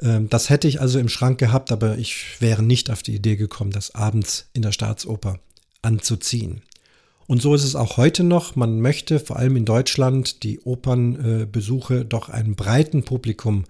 Ähm, 0.00 0.28
das 0.28 0.50
hätte 0.50 0.68
ich 0.68 0.80
also 0.80 0.98
im 0.98 1.08
Schrank 1.08 1.38
gehabt, 1.38 1.72
aber 1.72 1.98
ich 1.98 2.40
wäre 2.40 2.62
nicht 2.62 2.90
auf 2.90 3.02
die 3.02 3.14
Idee 3.14 3.36
gekommen, 3.36 3.70
das 3.70 3.94
abends 3.94 4.48
in 4.52 4.62
der 4.62 4.72
Staatsoper 4.72 5.38
anzuziehen. 5.82 6.62
Und 7.26 7.40
so 7.40 7.54
ist 7.54 7.62
es 7.62 7.76
auch 7.76 7.96
heute 7.96 8.24
noch. 8.24 8.56
Man 8.56 8.80
möchte 8.80 9.20
vor 9.20 9.36
allem 9.36 9.54
in 9.54 9.64
Deutschland 9.64 10.42
die 10.42 10.58
Opernbesuche 10.60 12.04
doch 12.04 12.28
einem 12.28 12.56
breiten 12.56 13.04
Publikum 13.04 13.66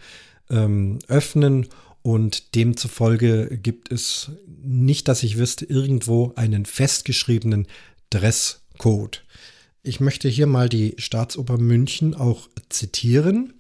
ähm, 0.49 0.99
öffnen 1.09 1.69
und 2.03 2.55
demzufolge 2.55 3.59
gibt 3.59 3.93
es 3.93 4.31
nicht, 4.63 5.09
dass 5.09 5.23
ich 5.23 5.39
wüsste, 5.39 5.67
irgendwo 5.67 6.33
einen 6.37 6.65
festgeschriebenen 6.65 7.67
Dresscode. 8.11 9.25
Ich 9.83 10.01
möchte 10.01 10.29
hier 10.29 10.47
mal 10.47 10.69
die 10.69 10.95
Staatsoper 10.99 11.59
München 11.59 12.15
auch 12.15 12.49
zitieren. 12.69 13.55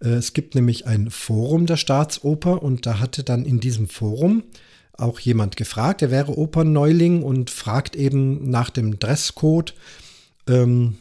Äh, 0.00 0.10
es 0.10 0.32
gibt 0.32 0.54
nämlich 0.54 0.86
ein 0.86 1.10
Forum 1.10 1.66
der 1.66 1.76
Staatsoper 1.76 2.62
und 2.62 2.86
da 2.86 2.98
hatte 3.00 3.24
dann 3.24 3.44
in 3.44 3.60
diesem 3.60 3.88
Forum 3.88 4.44
auch 4.96 5.18
jemand 5.18 5.56
gefragt, 5.56 6.02
er 6.02 6.10
wäre 6.10 6.38
Opernneuling 6.38 7.22
und 7.22 7.50
fragt 7.50 7.96
eben 7.96 8.48
nach 8.48 8.70
dem 8.70 9.00
Dresscode 9.00 9.74
ähm, 10.48 10.98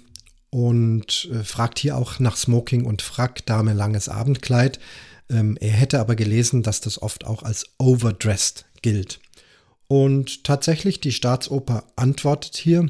und 0.49 1.29
äh, 1.31 1.43
fragt 1.43 1.79
hier 1.79 1.97
auch 1.97 2.19
nach 2.19 2.35
Smoking 2.35 2.85
und 2.85 3.01
Frack, 3.01 3.45
Dame 3.45 3.73
langes 3.73 4.09
Abendkleid. 4.09 4.79
Ähm, 5.29 5.57
er 5.59 5.71
hätte 5.71 5.99
aber 5.99 6.15
gelesen, 6.15 6.63
dass 6.63 6.81
das 6.81 7.01
oft 7.01 7.25
auch 7.25 7.43
als 7.43 7.65
overdressed 7.77 8.65
gilt. 8.81 9.19
Und 9.87 10.43
tatsächlich, 10.43 10.99
die 10.99 11.11
Staatsoper 11.11 11.85
antwortet 11.95 12.57
hier, 12.57 12.89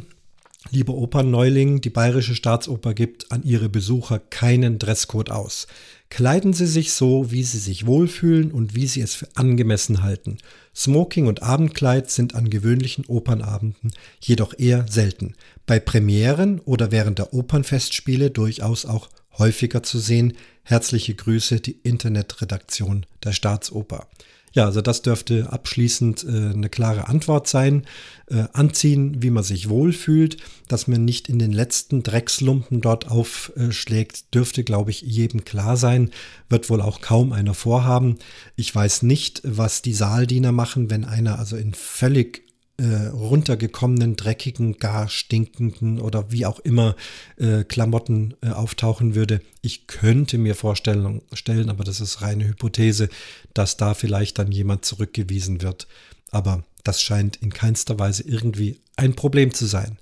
Liebe 0.71 0.93
Opernneuling, 0.93 1.81
die 1.81 1.89
Bayerische 1.89 2.35
Staatsoper 2.35 2.93
gibt 2.93 3.31
an 3.31 3.43
ihre 3.43 3.67
Besucher 3.67 4.17
keinen 4.17 4.79
Dresscode 4.79 5.29
aus. 5.29 5.67
Kleiden 6.09 6.53
Sie 6.53 6.67
sich 6.67 6.93
so, 6.93 7.31
wie 7.31 7.43
Sie 7.43 7.59
sich 7.59 7.85
wohlfühlen 7.85 8.51
und 8.51 8.73
wie 8.73 8.87
Sie 8.87 9.01
es 9.01 9.13
für 9.13 9.27
angemessen 9.35 10.03
halten. 10.03 10.37
Smoking 10.73 11.27
und 11.27 11.43
Abendkleid 11.43 12.09
sind 12.09 12.33
an 12.33 12.49
gewöhnlichen 12.49 13.05
Opernabenden 13.05 13.91
jedoch 14.21 14.53
eher 14.57 14.85
selten. 14.89 15.35
Bei 15.65 15.79
Premieren 15.79 16.59
oder 16.61 16.91
während 16.91 17.19
der 17.19 17.33
Opernfestspiele 17.33 18.31
durchaus 18.31 18.85
auch 18.85 19.09
häufiger 19.37 19.83
zu 19.83 19.99
sehen. 19.99 20.33
Herzliche 20.63 21.15
Grüße, 21.15 21.59
die 21.59 21.79
Internetredaktion 21.83 23.05
der 23.23 23.33
Staatsoper. 23.33 24.07
Ja, 24.53 24.65
also 24.65 24.81
das 24.81 25.01
dürfte 25.01 25.51
abschließend 25.51 26.23
äh, 26.23 26.53
eine 26.53 26.69
klare 26.69 27.07
Antwort 27.07 27.47
sein. 27.47 27.85
Äh, 28.27 28.45
anziehen, 28.53 29.21
wie 29.23 29.31
man 29.31 29.43
sich 29.43 29.67
wohlfühlt, 29.67 30.37
dass 30.67 30.87
man 30.87 31.03
nicht 31.03 31.27
in 31.27 31.39
den 31.39 31.51
letzten 31.51 32.03
Dreckslumpen 32.03 32.79
dort 32.79 33.09
aufschlägt, 33.09 34.33
dürfte, 34.33 34.63
glaube 34.63 34.91
ich, 34.91 35.01
jedem 35.01 35.43
klar 35.43 35.75
sein. 35.75 36.11
Wird 36.49 36.69
wohl 36.69 36.81
auch 36.81 37.01
kaum 37.01 37.33
einer 37.33 37.55
vorhaben. 37.55 38.19
Ich 38.55 38.73
weiß 38.73 39.01
nicht, 39.01 39.41
was 39.43 39.81
die 39.81 39.93
Saaldiener 39.93 40.51
machen, 40.51 40.91
wenn 40.91 41.03
einer 41.03 41.39
also 41.39 41.57
in 41.57 41.73
völlig 41.73 42.43
äh, 42.77 43.07
runtergekommenen, 43.07 44.15
dreckigen, 44.15 44.77
gar 44.79 45.07
stinkenden 45.07 45.99
oder 45.99 46.31
wie 46.31 46.45
auch 46.45 46.59
immer 46.59 46.95
äh, 47.37 47.63
Klamotten 47.63 48.33
äh, 48.41 48.49
auftauchen 48.49 49.13
würde. 49.13 49.41
Ich 49.61 49.85
könnte 49.87 50.37
mir 50.37 50.55
vorstellen, 50.55 51.21
stellen, 51.33 51.69
aber 51.69 51.83
das 51.83 52.01
ist 52.01 52.21
reine 52.21 52.47
Hypothese, 52.47 53.09
dass 53.53 53.77
da 53.77 53.93
vielleicht 53.93 54.39
dann 54.39 54.51
jemand 54.51 54.85
zurückgewiesen 54.85 55.61
wird. 55.61 55.87
Aber 56.31 56.63
das 56.83 57.01
scheint 57.01 57.35
in 57.37 57.53
keinster 57.53 57.99
Weise 57.99 58.23
irgendwie 58.23 58.79
ein 58.95 59.15
Problem 59.15 59.53
zu 59.53 59.67
sein. 59.67 59.97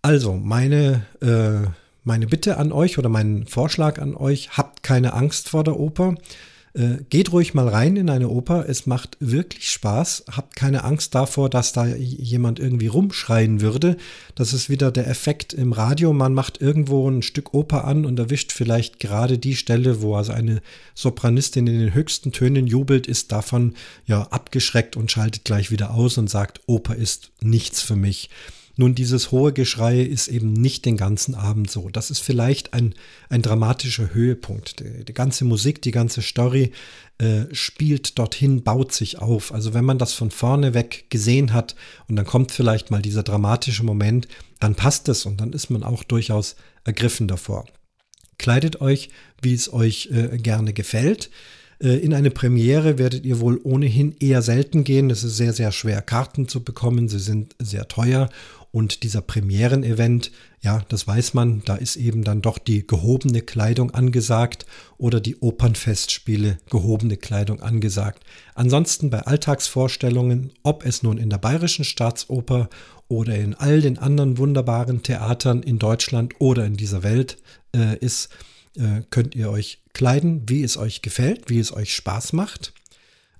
Also, 0.00 0.34
meine, 0.34 1.06
äh, 1.20 1.68
meine 2.02 2.26
Bitte 2.26 2.56
an 2.56 2.72
euch 2.72 2.98
oder 2.98 3.08
mein 3.08 3.46
Vorschlag 3.46 3.98
an 3.98 4.14
euch, 4.16 4.56
habt 4.56 4.82
keine 4.82 5.12
Angst 5.12 5.50
vor 5.50 5.64
der 5.64 5.78
Oper. 5.78 6.14
Äh, 6.76 7.04
geht 7.08 7.30
ruhig 7.30 7.54
mal 7.54 7.68
rein 7.68 7.94
in 7.94 8.10
eine 8.10 8.28
Oper. 8.28 8.68
Es 8.68 8.86
macht 8.86 9.16
wirklich 9.20 9.70
Spaß. 9.70 10.24
Habt 10.32 10.56
keine 10.56 10.82
Angst 10.82 11.14
davor, 11.14 11.48
dass 11.48 11.72
da 11.72 11.86
jemand 11.86 12.58
irgendwie 12.58 12.88
rumschreien 12.88 13.60
würde. 13.60 13.96
Das 14.34 14.52
ist 14.52 14.68
wieder 14.68 14.90
der 14.90 15.06
Effekt 15.06 15.52
im 15.52 15.72
Radio. 15.72 16.12
Man 16.12 16.34
macht 16.34 16.60
irgendwo 16.60 17.08
ein 17.08 17.22
Stück 17.22 17.54
Oper 17.54 17.84
an 17.84 18.04
und 18.04 18.18
erwischt 18.18 18.50
vielleicht 18.50 18.98
gerade 18.98 19.38
die 19.38 19.54
Stelle, 19.54 20.02
wo 20.02 20.16
also 20.16 20.32
eine 20.32 20.62
Sopranistin 20.94 21.68
in 21.68 21.78
den 21.78 21.94
höchsten 21.94 22.32
Tönen 22.32 22.66
jubelt, 22.66 23.06
ist 23.06 23.30
davon 23.30 23.74
ja 24.06 24.22
abgeschreckt 24.22 24.96
und 24.96 25.12
schaltet 25.12 25.44
gleich 25.44 25.70
wieder 25.70 25.94
aus 25.94 26.18
und 26.18 26.28
sagt, 26.28 26.60
Oper 26.66 26.96
ist 26.96 27.30
nichts 27.40 27.82
für 27.82 27.96
mich. 27.96 28.30
Nun, 28.76 28.94
dieses 28.94 29.30
hohe 29.30 29.52
Geschrei 29.52 30.00
ist 30.00 30.26
eben 30.26 30.52
nicht 30.52 30.84
den 30.84 30.96
ganzen 30.96 31.34
Abend 31.34 31.70
so. 31.70 31.88
Das 31.90 32.10
ist 32.10 32.18
vielleicht 32.18 32.74
ein, 32.74 32.94
ein 33.28 33.42
dramatischer 33.42 34.12
Höhepunkt. 34.12 34.80
Die, 34.80 35.04
die 35.04 35.14
ganze 35.14 35.44
Musik, 35.44 35.80
die 35.82 35.92
ganze 35.92 36.22
Story 36.22 36.72
äh, 37.18 37.44
spielt 37.52 38.18
dorthin, 38.18 38.64
baut 38.64 38.92
sich 38.92 39.18
auf. 39.18 39.54
Also 39.54 39.74
wenn 39.74 39.84
man 39.84 39.98
das 39.98 40.12
von 40.12 40.32
vorne 40.32 40.74
weg 40.74 41.06
gesehen 41.08 41.52
hat 41.52 41.76
und 42.08 42.16
dann 42.16 42.26
kommt 42.26 42.50
vielleicht 42.50 42.90
mal 42.90 43.02
dieser 43.02 43.22
dramatische 43.22 43.84
Moment, 43.84 44.26
dann 44.58 44.74
passt 44.74 45.08
es 45.08 45.24
und 45.24 45.40
dann 45.40 45.52
ist 45.52 45.70
man 45.70 45.84
auch 45.84 46.02
durchaus 46.02 46.56
ergriffen 46.82 47.28
davor. 47.28 47.66
Kleidet 48.38 48.80
euch, 48.80 49.10
wie 49.40 49.54
es 49.54 49.72
euch 49.72 50.08
äh, 50.12 50.36
gerne 50.38 50.72
gefällt. 50.72 51.30
Äh, 51.80 51.98
in 51.98 52.12
eine 52.12 52.30
Premiere 52.30 52.98
werdet 52.98 53.24
ihr 53.24 53.38
wohl 53.38 53.60
ohnehin 53.62 54.16
eher 54.18 54.42
selten 54.42 54.82
gehen. 54.82 55.10
Es 55.10 55.22
ist 55.22 55.36
sehr, 55.36 55.52
sehr 55.52 55.70
schwer, 55.70 56.02
Karten 56.02 56.48
zu 56.48 56.64
bekommen. 56.64 57.08
Sie 57.08 57.20
sind 57.20 57.54
sehr 57.60 57.86
teuer 57.86 58.28
und 58.74 59.04
dieser 59.04 59.20
Premieren-Event, 59.20 60.32
ja, 60.60 60.84
das 60.88 61.06
weiß 61.06 61.32
man, 61.32 61.62
da 61.64 61.76
ist 61.76 61.94
eben 61.94 62.24
dann 62.24 62.42
doch 62.42 62.58
die 62.58 62.84
gehobene 62.84 63.40
Kleidung 63.40 63.92
angesagt 63.92 64.66
oder 64.98 65.20
die 65.20 65.36
Opernfestspiele 65.36 66.58
gehobene 66.70 67.16
Kleidung 67.16 67.60
angesagt. 67.60 68.24
Ansonsten 68.56 69.10
bei 69.10 69.20
Alltagsvorstellungen, 69.20 70.50
ob 70.64 70.84
es 70.84 71.04
nun 71.04 71.18
in 71.18 71.30
der 71.30 71.38
Bayerischen 71.38 71.84
Staatsoper 71.84 72.68
oder 73.06 73.36
in 73.36 73.54
all 73.54 73.80
den 73.80 73.96
anderen 73.96 74.38
wunderbaren 74.38 75.04
Theatern 75.04 75.62
in 75.62 75.78
Deutschland 75.78 76.34
oder 76.40 76.66
in 76.66 76.76
dieser 76.76 77.04
Welt 77.04 77.36
äh, 77.76 77.96
ist, 77.98 78.28
äh, 78.76 79.02
könnt 79.10 79.36
ihr 79.36 79.50
euch 79.50 79.82
kleiden, 79.92 80.48
wie 80.48 80.64
es 80.64 80.76
euch 80.76 81.00
gefällt, 81.00 81.48
wie 81.48 81.60
es 81.60 81.72
euch 81.72 81.94
Spaß 81.94 82.32
macht. 82.32 82.72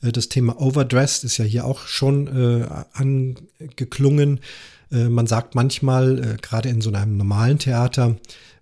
Äh, 0.01 0.13
das 0.13 0.29
Thema 0.29 0.61
Overdressed 0.61 1.25
ist 1.25 1.39
ja 1.39 1.45
hier 1.45 1.65
auch 1.65 1.89
schon 1.89 2.29
äh, 2.29 2.67
angeklungen. 2.93 4.39
Äh, 4.91 5.09
man 5.09 5.27
sagt 5.27 5.55
manchmal, 5.55 6.19
äh, 6.19 6.37
gerade 6.41 6.69
in 6.69 6.81
so 6.81 6.93
einem 6.93 7.17
normalen 7.17 7.59
Theater, 7.59 8.17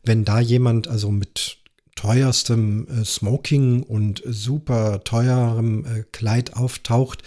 wenn 0.05 0.25
da 0.25 0.41
jemand 0.41 0.89
also 0.89 1.11
mit 1.11 1.59
teuerstem 1.95 2.87
äh, 2.89 3.05
Smoking 3.05 3.83
und 3.83 4.23
super 4.27 5.05
teurem 5.05 6.05
Kleid 6.13 6.55
auftaucht, 6.55 7.23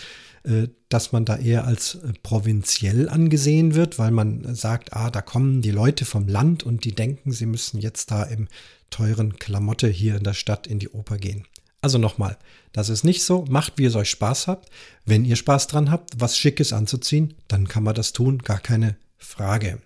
dass 0.89 1.12
man 1.12 1.25
da 1.25 1.38
eher 1.38 1.65
als 1.65 1.97
provinziell 2.21 3.10
angesehen 3.10 3.73
wird, 3.73 3.97
weil 3.97 4.12
man 4.12 4.53
sagt, 4.53 4.93
ah, 4.93 5.10
da 5.10 5.23
kommen 5.23 5.63
die 5.63 5.71
Leute 5.71 6.05
vom 6.05 6.27
Land 6.27 6.62
und 6.62 6.86
die 6.86 6.93
denken, 6.93 7.31
sie 7.31 7.47
müssen 7.47 7.79
jetzt 7.79 8.12
da 8.12 8.21
im 8.21 8.47
teuren 8.91 9.39
Klamotte 9.39 9.88
hier 9.88 10.15
in 10.15 10.23
der 10.23 10.36
Stadt 10.36 10.67
in 10.67 10.77
die 10.77 10.89
Oper 10.89 11.17
gehen. 11.17 11.45
Also 11.86 12.00
nochmal, 12.00 12.39
das 12.74 12.89
ist 12.89 13.04
nicht 13.04 13.24
so. 13.24 13.45
Macht, 13.48 13.74
wie 13.76 13.86
es 13.86 13.93
euch 13.93 14.10
Spaß 14.10 14.48
habt. 14.48 14.71
Wenn 15.06 15.24
ihr 15.24 15.36
Spaß 15.36 15.67
dran 15.67 15.91
habt, 15.91 16.19
was 16.19 16.36
Schickes 16.36 16.74
anzuziehen, 16.74 17.36
dann 17.48 17.67
kann 17.67 17.84
man 17.84 17.93
das 17.93 18.12
tun. 18.12 18.39
Gar 18.39 18.58
keine 18.58 18.98
Frage. 19.19 19.78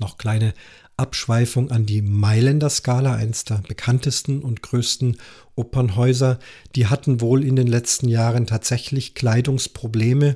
Noch 0.00 0.18
kleine 0.18 0.52
Abschweifung 0.98 1.70
an 1.70 1.86
die 1.86 2.02
Mailänder 2.02 2.68
Skala, 2.68 3.14
eines 3.14 3.44
der 3.44 3.62
bekanntesten 3.66 4.42
und 4.42 4.60
größten 4.60 5.16
Opernhäuser. 5.54 6.40
Die 6.76 6.88
hatten 6.88 7.22
wohl 7.22 7.42
in 7.42 7.56
den 7.56 7.68
letzten 7.68 8.10
Jahren 8.10 8.46
tatsächlich 8.46 9.14
Kleidungsprobleme. 9.14 10.34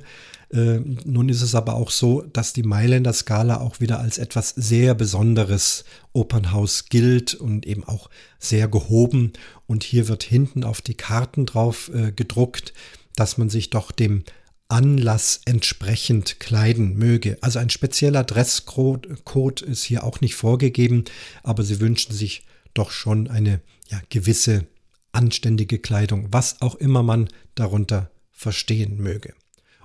Äh, 0.51 0.81
nun 1.05 1.29
ist 1.29 1.43
es 1.43 1.55
aber 1.55 1.75
auch 1.75 1.91
so, 1.91 2.23
dass 2.23 2.53
die 2.53 2.63
Mailänder 2.63 3.13
Skala 3.13 3.61
auch 3.61 3.81
wieder 3.81 4.01
als 4.01 4.19
etwas 4.19 4.51
sehr 4.51 4.95
Besonderes 4.95 5.85
Opernhaus 6.13 6.87
gilt 6.87 7.35
und 7.35 7.67
eben 7.67 7.85
auch 7.85 8.09
sehr 8.39 8.69
gehoben. 8.69 9.33
Und 9.67 9.85
hier 9.85 10.09
wird 10.09 10.23
hinten 10.23 10.65
auf 10.65 10.81
die 10.81 10.95
Karten 10.95 11.47
drauf 11.47 11.91
äh, 11.95 12.13
gedruckt, 12.13 12.73
dass 13.15 13.37
man 13.37 13.51
sich 13.51 13.71
doch 13.71 13.93
dem 13.93 14.25
Anlass 14.69 15.41
entsprechend 15.47 16.41
kleiden 16.41 16.97
möge. 16.97 17.39
Also 17.41 17.59
ein 17.59 17.71
spezieller 17.71 18.25
Dresscode 18.25 19.63
ist 19.63 19.85
hier 19.85 20.05
auch 20.05 20.21
nicht 20.21 20.35
vorgegeben, 20.35 21.05
aber 21.43 21.63
sie 21.63 21.81
wünschen 21.81 22.15
sich 22.15 22.47
doch 22.75 22.91
schon 22.91 23.29
eine 23.29 23.61
ja, 23.89 24.01
gewisse 24.11 24.67
anständige 25.13 25.79
Kleidung, 25.79 26.29
was 26.31 26.61
auch 26.61 26.75
immer 26.75 27.03
man 27.03 27.29
darunter 27.55 28.11
verstehen 28.31 28.99
möge. 28.99 29.35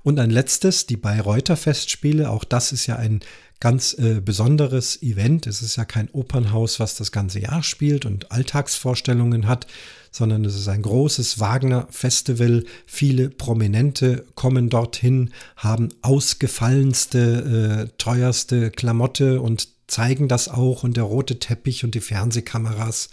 Und 0.04 0.20
ein 0.20 0.30
letztes, 0.30 0.86
die 0.86 0.98
Bayreuther 0.98 1.56
Festspiele. 1.56 2.30
Auch 2.30 2.44
das 2.44 2.72
ist 2.74 2.88
ja 2.88 2.98
ein 2.98 3.22
ganz 3.62 3.94
äh, 3.98 4.20
besonderes 4.20 5.02
Event. 5.02 5.48
Es 5.48 5.62
ist 5.62 5.78
ja 5.78 5.86
kein 5.86 6.10
Opernhaus, 6.12 6.82
was 6.82 6.96
das 6.96 7.14
ganze 7.14 7.40
Jahr 7.40 7.64
spielt 7.64 8.06
und 8.06 8.30
Alltagsvorstellungen 8.30 9.48
hat, 9.48 9.66
sondern 10.12 10.44
es 10.44 10.56
ist 10.56 10.68
ein 10.68 10.82
großes 10.82 11.40
Wagner-Festival. 11.40 12.66
Viele 12.86 13.30
Prominente 13.30 14.26
kommen 14.36 14.70
dorthin, 14.70 15.32
haben 15.56 15.90
ausgefallenste, 16.02 17.88
äh, 17.88 17.98
teuerste 17.98 18.70
Klamotte 18.70 19.40
und 19.40 19.70
zeigen 19.88 20.28
das 20.28 20.50
auch 20.50 20.84
und 20.84 20.98
der 20.98 21.04
rote 21.04 21.40
Teppich 21.40 21.86
und 21.86 21.96
die 21.96 22.02
Fernsehkameras 22.02 23.10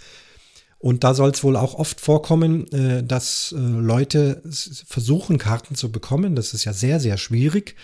und 0.80 1.04
da 1.04 1.12
soll 1.12 1.30
es 1.30 1.44
wohl 1.44 1.56
auch 1.56 1.74
oft 1.74 2.00
vorkommen, 2.00 2.66
äh, 2.72 3.04
dass 3.04 3.54
äh, 3.56 3.60
Leute 3.60 4.42
versuchen, 4.86 5.36
Karten 5.36 5.74
zu 5.74 5.92
bekommen. 5.92 6.34
Das 6.34 6.54
ist 6.54 6.64
ja 6.64 6.72
sehr, 6.72 6.98
sehr 7.00 7.18
schwierig. 7.18 7.76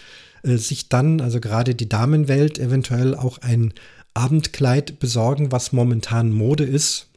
Äh, 0.42 0.56
sich 0.56 0.88
dann, 0.88 1.20
also 1.20 1.38
gerade 1.38 1.74
die 1.74 1.90
Damenwelt, 1.90 2.58
eventuell 2.58 3.14
auch 3.14 3.38
ein 3.38 3.74
Abendkleid 4.14 4.98
besorgen, 4.98 5.52
was 5.52 5.72
momentan 5.72 6.32
Mode 6.32 6.64
ist 6.64 7.08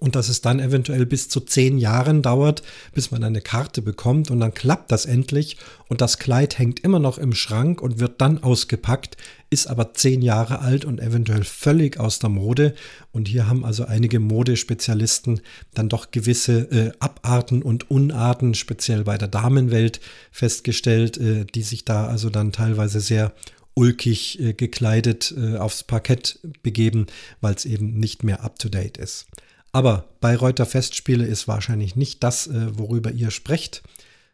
und 0.00 0.16
dass 0.16 0.28
es 0.28 0.40
dann 0.40 0.58
eventuell 0.58 1.06
bis 1.06 1.28
zu 1.28 1.40
zehn 1.40 1.78
Jahren 1.78 2.20
dauert, 2.20 2.62
bis 2.92 3.12
man 3.12 3.22
eine 3.22 3.40
Karte 3.40 3.82
bekommt 3.82 4.32
und 4.32 4.40
dann 4.40 4.52
klappt 4.52 4.90
das 4.90 5.06
endlich 5.06 5.58
und 5.88 6.00
das 6.00 6.18
Kleid 6.18 6.58
hängt 6.58 6.80
immer 6.80 6.98
noch 6.98 7.18
im 7.18 7.34
Schrank 7.34 7.80
und 7.80 8.00
wird 8.00 8.20
dann 8.20 8.42
ausgepackt, 8.42 9.16
ist 9.54 9.68
aber 9.68 9.94
zehn 9.94 10.20
Jahre 10.20 10.58
alt 10.58 10.84
und 10.84 11.00
eventuell 11.00 11.44
völlig 11.44 11.98
aus 11.98 12.18
der 12.18 12.28
Mode 12.28 12.74
und 13.12 13.28
hier 13.28 13.48
haben 13.48 13.64
also 13.64 13.84
einige 13.84 14.18
Modespezialisten 14.18 15.40
dann 15.72 15.88
doch 15.88 16.10
gewisse 16.10 16.70
äh, 16.72 16.92
Abarten 16.98 17.62
und 17.62 17.90
Unarten, 17.90 18.54
speziell 18.54 19.04
bei 19.04 19.16
der 19.16 19.28
Damenwelt 19.28 20.00
festgestellt, 20.32 21.16
äh, 21.16 21.46
die 21.46 21.62
sich 21.62 21.84
da 21.84 22.08
also 22.08 22.28
dann 22.28 22.50
teilweise 22.50 23.00
sehr 23.00 23.32
ulkig 23.74 24.40
äh, 24.40 24.52
gekleidet 24.54 25.32
äh, 25.36 25.56
aufs 25.56 25.84
Parkett 25.84 26.40
begeben, 26.62 27.06
weil 27.40 27.54
es 27.54 27.64
eben 27.64 27.94
nicht 27.94 28.24
mehr 28.24 28.42
up-to-date 28.42 28.98
ist. 28.98 29.26
Aber 29.70 30.04
Bayreuther 30.20 30.66
Festspiele 30.66 31.24
ist 31.24 31.46
wahrscheinlich 31.46 31.94
nicht 31.94 32.24
das, 32.24 32.48
äh, 32.48 32.76
worüber 32.76 33.12
ihr 33.12 33.30
sprecht. 33.30 33.82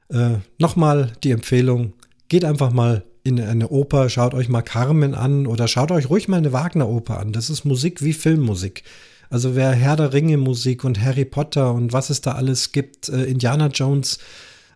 Äh, 0.08 0.38
Nochmal 0.58 1.12
die 1.22 1.30
Empfehlung, 1.30 1.92
geht 2.28 2.44
einfach 2.46 2.72
mal 2.72 3.04
in 3.22 3.40
eine 3.40 3.68
Oper, 3.68 4.08
schaut 4.08 4.34
euch 4.34 4.48
mal 4.48 4.62
Carmen 4.62 5.14
an 5.14 5.46
oder 5.46 5.68
schaut 5.68 5.90
euch 5.90 6.08
ruhig 6.08 6.28
mal 6.28 6.38
eine 6.38 6.52
Wagner-Oper 6.52 7.18
an. 7.18 7.32
Das 7.32 7.50
ist 7.50 7.64
Musik 7.64 8.02
wie 8.02 8.12
Filmmusik. 8.12 8.82
Also 9.28 9.54
wer 9.54 9.70
Herr 9.72 9.96
der 9.96 10.12
Ringe 10.12 10.36
Musik 10.36 10.84
und 10.84 11.00
Harry 11.00 11.24
Potter 11.24 11.72
und 11.72 11.92
was 11.92 12.10
es 12.10 12.20
da 12.20 12.32
alles 12.32 12.72
gibt, 12.72 13.08
äh, 13.08 13.24
Indiana 13.24 13.68
Jones, 13.68 14.18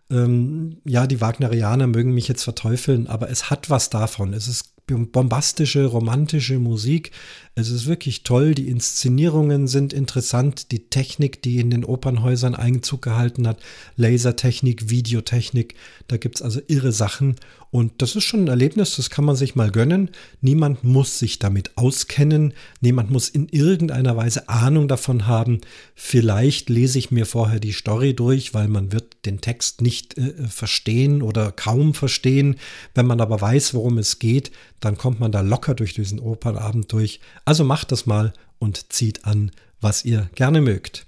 ähm, 0.09 0.77
ja, 0.85 1.07
die 1.07 1.19
Wagnerianer 1.19 1.87
mögen 1.87 2.13
mich 2.13 2.27
jetzt 2.27 2.43
verteufeln, 2.43 3.07
aber 3.07 3.29
es 3.29 3.49
hat 3.49 3.69
was 3.69 3.89
davon. 3.89 4.33
Es 4.33 4.47
ist 4.47 4.74
bombastische, 4.87 5.85
romantische 5.85 6.59
Musik. 6.59 7.11
Es 7.55 7.69
ist 7.69 7.87
wirklich 7.87 8.23
toll. 8.23 8.53
Die 8.53 8.69
Inszenierungen 8.69 9.67
sind 9.67 9.93
interessant. 9.93 10.71
Die 10.71 10.89
Technik, 10.89 11.41
die 11.41 11.59
in 11.59 11.71
den 11.71 11.85
Opernhäusern 11.85 12.53
Einzug 12.53 13.01
gehalten 13.01 13.47
hat, 13.47 13.59
Lasertechnik, 13.95 14.89
Videotechnik, 14.89 15.75
da 16.07 16.17
gibt 16.17 16.35
es 16.35 16.41
also 16.41 16.61
irre 16.67 16.91
Sachen. 16.91 17.35
Und 17.71 18.01
das 18.01 18.15
ist 18.15 18.23
schon 18.23 18.45
ein 18.45 18.47
Erlebnis, 18.47 18.95
das 18.95 19.09
kann 19.09 19.25
man 19.25 19.35
sich 19.35 19.55
mal 19.55 19.71
gönnen. 19.71 20.11
Niemand 20.39 20.83
muss 20.83 21.19
sich 21.19 21.39
damit 21.39 21.77
auskennen. 21.77 22.53
Niemand 22.79 23.09
muss 23.11 23.27
in 23.27 23.49
irgendeiner 23.49 24.15
Weise 24.15 24.47
Ahnung 24.49 24.87
davon 24.87 25.27
haben. 25.27 25.61
Vielleicht 25.93 26.69
lese 26.69 26.99
ich 26.99 27.11
mir 27.11 27.25
vorher 27.25 27.59
die 27.59 27.73
Story 27.73 28.13
durch, 28.13 28.53
weil 28.53 28.67
man 28.67 28.91
wird 28.91 29.14
den 29.25 29.41
Text 29.41 29.81
nicht 29.81 30.17
äh, 30.17 30.47
verstehen 30.47 31.21
oder 31.21 31.51
kaum 31.51 31.93
verstehen. 31.93 32.57
Wenn 32.93 33.05
man 33.05 33.21
aber 33.21 33.39
weiß, 33.41 33.73
worum 33.73 33.97
es 33.97 34.19
geht, 34.19 34.51
dann 34.79 34.97
kommt 34.97 35.19
man 35.19 35.31
da 35.31 35.41
locker 35.41 35.75
durch 35.75 35.93
diesen 35.93 36.19
Opernabend 36.19 36.91
durch. 36.91 37.19
Also 37.45 37.63
macht 37.63 37.91
das 37.91 38.05
mal 38.05 38.33
und 38.59 38.91
zieht 38.93 39.25
an, 39.25 39.51
was 39.81 40.05
ihr 40.05 40.29
gerne 40.35 40.61
mögt. 40.61 41.05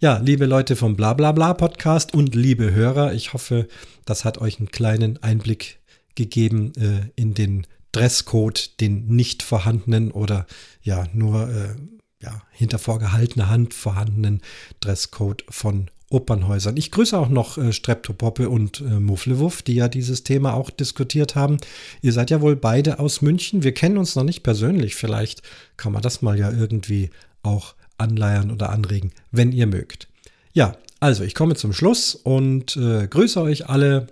Ja, 0.00 0.18
liebe 0.18 0.46
Leute 0.46 0.76
vom 0.76 0.94
Blablabla 0.94 1.54
Podcast 1.54 2.14
und 2.14 2.34
liebe 2.34 2.72
Hörer, 2.72 3.14
ich 3.14 3.32
hoffe, 3.32 3.66
das 4.04 4.24
hat 4.24 4.38
euch 4.38 4.58
einen 4.58 4.70
kleinen 4.70 5.20
Einblick 5.22 5.80
gegeben 6.14 6.72
äh, 6.76 7.10
in 7.16 7.34
den 7.34 7.66
Dresscode, 7.92 8.80
den 8.80 9.06
nicht 9.06 9.42
vorhandenen 9.42 10.12
oder 10.12 10.46
ja 10.82 11.06
nur 11.12 11.48
äh, 11.48 11.74
ja, 12.22 12.42
hinter 12.50 12.78
vorgehaltener 12.78 13.48
Hand 13.48 13.74
vorhandenen 13.74 14.42
Dresscode 14.80 15.44
von 15.48 15.90
Opernhäusern. 16.10 16.76
Ich 16.76 16.90
grüße 16.90 17.18
auch 17.18 17.28
noch 17.28 17.58
äh, 17.58 17.72
Streptopoppe 17.72 18.48
und 18.48 18.80
äh, 18.80 19.00
Mufflewuff, 19.00 19.62
die 19.62 19.74
ja 19.74 19.88
dieses 19.88 20.24
Thema 20.24 20.54
auch 20.54 20.70
diskutiert 20.70 21.34
haben. 21.34 21.58
Ihr 22.00 22.12
seid 22.12 22.30
ja 22.30 22.40
wohl 22.40 22.56
beide 22.56 22.98
aus 22.98 23.20
München. 23.20 23.62
Wir 23.62 23.72
kennen 23.72 23.98
uns 23.98 24.16
noch 24.16 24.24
nicht 24.24 24.42
persönlich. 24.42 24.94
Vielleicht 24.94 25.42
kann 25.76 25.92
man 25.92 26.02
das 26.02 26.22
mal 26.22 26.38
ja 26.38 26.50
irgendwie 26.50 27.10
auch 27.42 27.74
anleiern 27.98 28.50
oder 28.50 28.70
anregen, 28.70 29.12
wenn 29.30 29.52
ihr 29.52 29.66
mögt. 29.66 30.08
Ja, 30.52 30.76
also 31.00 31.24
ich 31.24 31.34
komme 31.34 31.56
zum 31.56 31.72
Schluss 31.72 32.14
und 32.14 32.76
äh, 32.76 33.06
grüße 33.06 33.40
euch 33.40 33.68
alle 33.68 34.06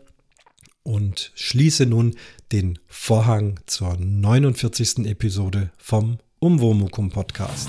und 0.82 1.32
schließe 1.34 1.86
nun 1.86 2.14
den 2.52 2.78
Vorhang 2.86 3.58
zur 3.66 3.96
49. 3.98 5.06
Episode 5.06 5.70
vom 5.78 6.18
Umwomukum 6.38 7.10
Podcast. 7.10 7.68